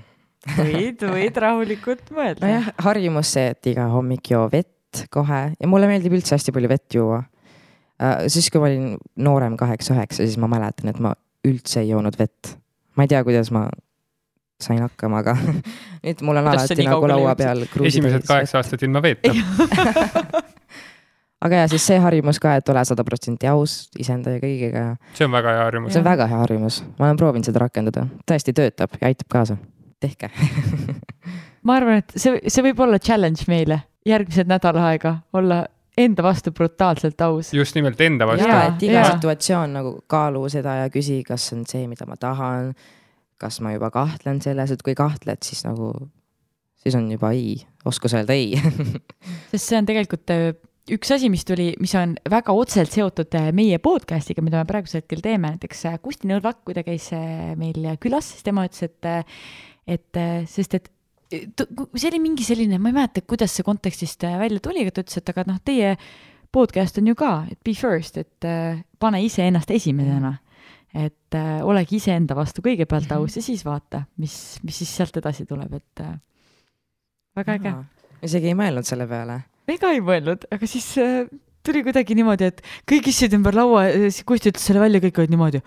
võid, 0.57 1.05
võid 1.13 1.45
rahulikult 1.45 2.09
mõelda. 2.17 2.43
nojah, 2.43 2.73
harjumus 2.89 3.37
see, 3.37 3.53
et 3.53 3.71
iga 3.75 3.87
hommik 3.93 4.33
joo 4.33 4.49
vett 4.49 4.76
kohe 5.13 5.41
ja 5.55 5.71
mulle 5.71 5.89
meeldib 5.91 6.17
üldse 6.19 6.37
hästi 6.37 6.55
palju 6.57 6.71
vett 6.73 6.99
juua. 6.99 7.23
siis, 8.29 8.51
kui 8.53 8.61
ma 8.61 8.69
olin 8.69 8.97
noorem, 9.25 9.57
kaheksa-üheksa, 9.57 10.25
siis 10.25 10.37
ma 10.41 10.51
mäletan, 10.53 10.91
et 10.93 10.99
ma 11.01 11.15
üldse 11.47 11.81
ei 11.83 11.91
joonud 11.93 12.19
vett. 12.19 12.57
ma 12.97 13.07
ei 13.07 13.13
tea, 13.13 13.23
kuidas 13.25 13.51
ma 13.55 13.67
sain 14.61 14.81
hakkama, 14.81 15.21
aga 15.25 15.37
nüüd 16.05 16.23
mul 16.25 16.41
on 16.41 16.49
Kuidas 16.49 16.67
alati 16.71 16.89
nagu 16.89 17.09
laua 17.11 17.35
peal. 17.39 17.65
esimesed 17.85 18.27
kaheksa 18.29 18.61
aastat 18.63 18.85
ilma 18.87 19.03
veeta. 19.05 19.33
aga 21.47 21.63
ja 21.63 21.67
siis 21.71 21.85
see 21.87 21.99
harjumus 22.01 22.41
ka, 22.43 22.57
et 22.59 22.69
ole 22.73 22.85
sada 22.89 23.05
protsenti 23.05 23.49
aus 23.51 23.79
iseenda 24.01 24.37
ja 24.37 24.43
kõigega 24.43 24.85
ja 24.85 24.95
see 25.19 25.29
on 25.29 25.35
väga 25.37 25.53
hea 25.53 25.67
harjumus 25.67 25.93
see. 25.93 26.01
on 26.01 26.09
väga 26.09 26.29
hea 26.31 26.39
harjumus, 26.41 26.81
ma 26.97 27.09
olen 27.09 27.21
proovinud 27.21 27.49
seda 27.49 27.65
rakendada, 27.67 28.07
tõesti 28.29 28.57
töötab 28.57 28.97
ja 29.01 29.11
aitab 29.11 29.29
kaasa. 29.33 29.59
tehke. 30.01 30.33
ma 31.67 31.77
arvan, 31.77 32.01
et 32.01 32.17
see, 32.17 32.41
see 32.49 32.65
võib 32.71 32.81
olla 32.87 33.01
challenge 33.03 33.45
meile 33.53 33.83
järgmised 34.07 34.51
nädal 34.51 34.79
aega, 34.81 35.17
olla 35.37 35.65
enda 35.97 36.23
vastu 36.23 36.53
brutaalselt 36.53 37.21
aus. 37.21 37.55
just 37.55 37.75
nimelt 37.75 38.01
enda 38.01 38.27
vastu 38.27 38.49
ja 38.49 38.55
Jaa,. 38.55 38.69
et 38.75 38.85
iga 38.85 39.01
jaa. 39.01 39.15
situatsioon 39.15 39.73
nagu 39.79 39.95
kaalu 40.07 40.45
seda 40.53 40.81
ja 40.83 40.93
küsi, 40.93 41.23
kas 41.27 41.49
see 41.49 41.59
on 41.59 41.65
see, 41.69 41.87
mida 41.89 42.07
ma 42.09 42.19
tahan. 42.21 42.75
kas 43.41 43.61
ma 43.61 43.75
juba 43.75 43.91
kahtlen 43.93 44.41
selles, 44.45 44.71
et 44.73 44.83
kui 44.85 44.95
kahtled, 44.97 45.43
siis 45.45 45.65
nagu, 45.67 45.91
siis 46.81 46.95
on 46.97 47.11
juba 47.13 47.35
ei, 47.37 47.59
oskus 47.85 48.15
öelda 48.17 48.37
ei. 48.37 48.57
sest 49.51 49.67
see 49.67 49.77
on 49.77 49.89
tegelikult 49.89 50.33
äh, 50.33 50.47
üks 50.93 51.13
asi, 51.13 51.29
mis 51.33 51.45
tuli, 51.49 51.73
mis 51.81 51.93
on 52.01 52.15
väga 52.31 52.55
otseselt 52.57 52.97
seotud 52.97 53.37
äh, 53.37 53.51
meie 53.57 53.81
podcast'iga, 53.83 54.45
mida 54.45 54.63
me 54.63 54.69
praegusel 54.69 55.03
hetkel 55.03 55.25
teeme, 55.25 55.53
näiteks 55.57 55.85
äh, 55.91 55.99
Kusti 56.01 56.33
Nõlvak, 56.33 56.63
kui 56.65 56.77
ta 56.77 56.85
käis 56.87 57.11
meil 57.61 57.97
külas, 58.01 58.33
siis 58.33 58.47
tema 58.47 58.65
ütles, 58.69 58.89
et, 58.89 59.37
et 59.97 60.23
sest 60.49 60.81
et 60.81 60.93
see 61.31 62.09
oli 62.11 62.21
mingi 62.23 62.47
selline, 62.47 62.79
ma 62.79 62.91
ei 62.93 62.97
mäleta, 63.01 63.23
kuidas 63.27 63.57
see 63.57 63.67
kontekstist 63.67 64.25
äh, 64.29 64.39
välja 64.41 64.63
tuli, 64.63 64.85
aga 64.85 64.95
ta 64.95 65.05
ütles, 65.05 65.21
et 65.21 65.33
aga 65.33 65.47
noh, 65.49 65.61
teie 65.65 65.95
podcast 66.55 66.99
on 67.01 67.11
ju 67.11 67.17
ka, 67.19 67.33
et 67.51 67.59
be 67.67 67.75
first, 67.77 68.19
et 68.21 68.47
äh, 68.47 68.83
pane 69.03 69.23
iseennast 69.25 69.71
esimesena. 69.75 70.37
et 70.97 71.35
äh, 71.35 71.59
olegi 71.67 71.99
iseenda 71.99 72.33
vastu 72.39 72.63
kõigepealt 72.65 73.11
aus 73.13 73.35
ja 73.37 73.43
siis 73.45 73.65
vaata, 73.67 74.07
mis, 74.23 74.57
mis 74.65 74.79
siis 74.81 74.95
sealt 74.97 75.17
edasi 75.21 75.45
tuleb, 75.45 75.75
et 75.77 76.01
äh, 76.01 76.15
väga 77.37 77.59
äge. 77.59 77.75
isegi 78.25 78.53
ei 78.53 78.57
mõelnud 78.57 78.87
selle 78.89 79.09
peale. 79.11 79.43
ega 79.69 79.91
ei 79.93 80.01
mõelnud, 80.01 80.47
aga 80.55 80.71
siis 80.71 80.87
äh, 81.03 81.27
tuli 81.67 81.83
kuidagi 81.87 82.17
niimoodi, 82.19 82.51
et 82.53 82.63
kõik 82.89 83.11
istusid 83.11 83.37
ümber 83.39 83.57
laua, 83.57 83.87
siis 84.07 84.23
Kusti 84.27 84.53
ütles 84.53 84.65
selle 84.69 84.83
välja, 84.83 85.01
kõik 85.05 85.21
olid 85.23 85.35
niimoodi. 85.35 85.63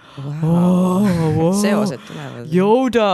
seosed 1.61 2.03
tulevad. 2.07 2.49
Yoda. 2.53 3.09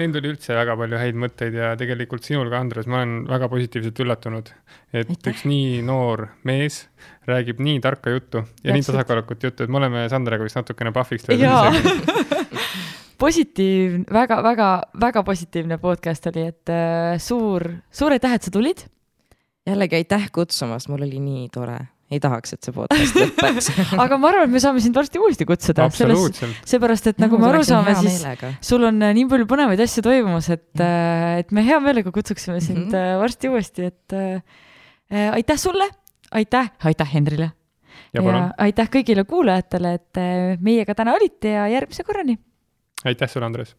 Neil 0.00 0.16
tuli 0.16 0.32
üldse 0.34 0.56
väga 0.58 0.76
palju 0.78 1.02
häid 1.02 1.20
mõtteid 1.24 1.58
ja 1.58 1.72
tegelikult 1.80 2.26
sinul 2.26 2.50
ka, 2.52 2.62
Andres, 2.62 2.88
ma 2.90 3.02
olen 3.02 3.22
väga 3.30 3.50
positiivselt 3.52 4.02
üllatunud, 4.04 4.52
et 4.92 5.08
Aitäh. 5.08 5.32
üks 5.32 5.46
nii 5.48 5.82
noor 5.86 6.28
mees 6.48 6.84
räägib 7.28 7.60
nii 7.62 7.80
tarka 7.82 8.10
juttu 8.10 8.42
ja 8.62 8.72
nii 8.72 8.82
Täpselt. 8.82 8.96
tasakaalukat 8.96 9.46
juttu, 9.48 9.64
et 9.64 9.70
me 9.70 9.78
oleme 9.78 10.08
Sandraga 10.10 10.46
vist 10.46 10.58
natukene 10.58 10.92
pahviks 10.94 11.28
isegi. 11.28 11.46
positiivne, 13.22 14.04
väga-väga-väga 14.12 15.22
positiivne 15.26 15.78
podcast 15.82 16.26
oli, 16.32 16.48
et 16.50 16.72
äh, 16.72 17.14
suur, 17.22 17.68
suur 17.94 18.14
aitäh, 18.16 18.34
et 18.34 18.48
sa 18.48 18.52
tulid. 18.54 18.82
Jällegi 19.68 19.96
aitäh 20.00 20.28
kutsumast, 20.34 20.88
mul 20.90 21.02
oli 21.06 21.20
nii 21.22 21.48
tore. 21.54 21.78
ei 22.12 22.20
tahaks, 22.20 22.52
et 22.52 22.66
see 22.66 22.74
podcast 22.76 23.14
lõpeks. 23.20 23.68
aga 24.02 24.18
ma 24.20 24.28
arvan, 24.28 24.48
et 24.50 24.52
me 24.52 24.60
saame 24.60 24.82
sind 24.84 24.94
varsti 24.98 25.18
uuesti 25.22 25.46
kutsuda, 25.48 25.86
seepärast 26.68 27.06
et 27.08 27.22
nagu 27.22 27.38
me 27.40 27.46
aru 27.48 27.62
saame, 27.64 27.94
siis 28.02 28.18
sul 28.68 28.84
on 28.84 28.98
äh, 29.00 29.14
nii 29.16 29.24
palju 29.30 29.46
põnevaid 29.48 29.80
asju 29.80 30.04
toimumas, 30.04 30.50
et, 30.52 30.66
et 31.38 31.54
me 31.56 31.64
hea 31.64 31.78
meelega 31.80 32.12
kutsuksime 32.12 32.60
sind 32.60 32.90
Mhm. 32.90 32.94
äh, 33.00 33.16
varsti 33.22 33.48
uuesti, 33.48 33.88
et 33.88 34.12
äh, 34.18 35.30
aitäh 35.38 35.56
sulle, 35.60 35.88
aitäh, 36.32 36.68
aitäh 36.84 37.14
Henrile 37.14 37.52
ja 38.12 38.20
palun, 38.20 38.50
aitäh 38.60 38.88
kõigile 38.92 39.24
kuulajatele, 39.24 39.94
et 39.96 40.20
äh, 40.20 40.58
meiega 40.60 40.94
täna 40.98 41.14
olite 41.16 41.54
ja 41.56 41.64
järgmise 41.72 42.04
korrani. 42.04 42.36
aitäh 43.08 43.28
sulle, 43.30 43.46
Andres. 43.48 43.72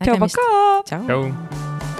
tšau, 0.00 0.16
pakaa. 0.22 0.82
tšau. 0.88 1.95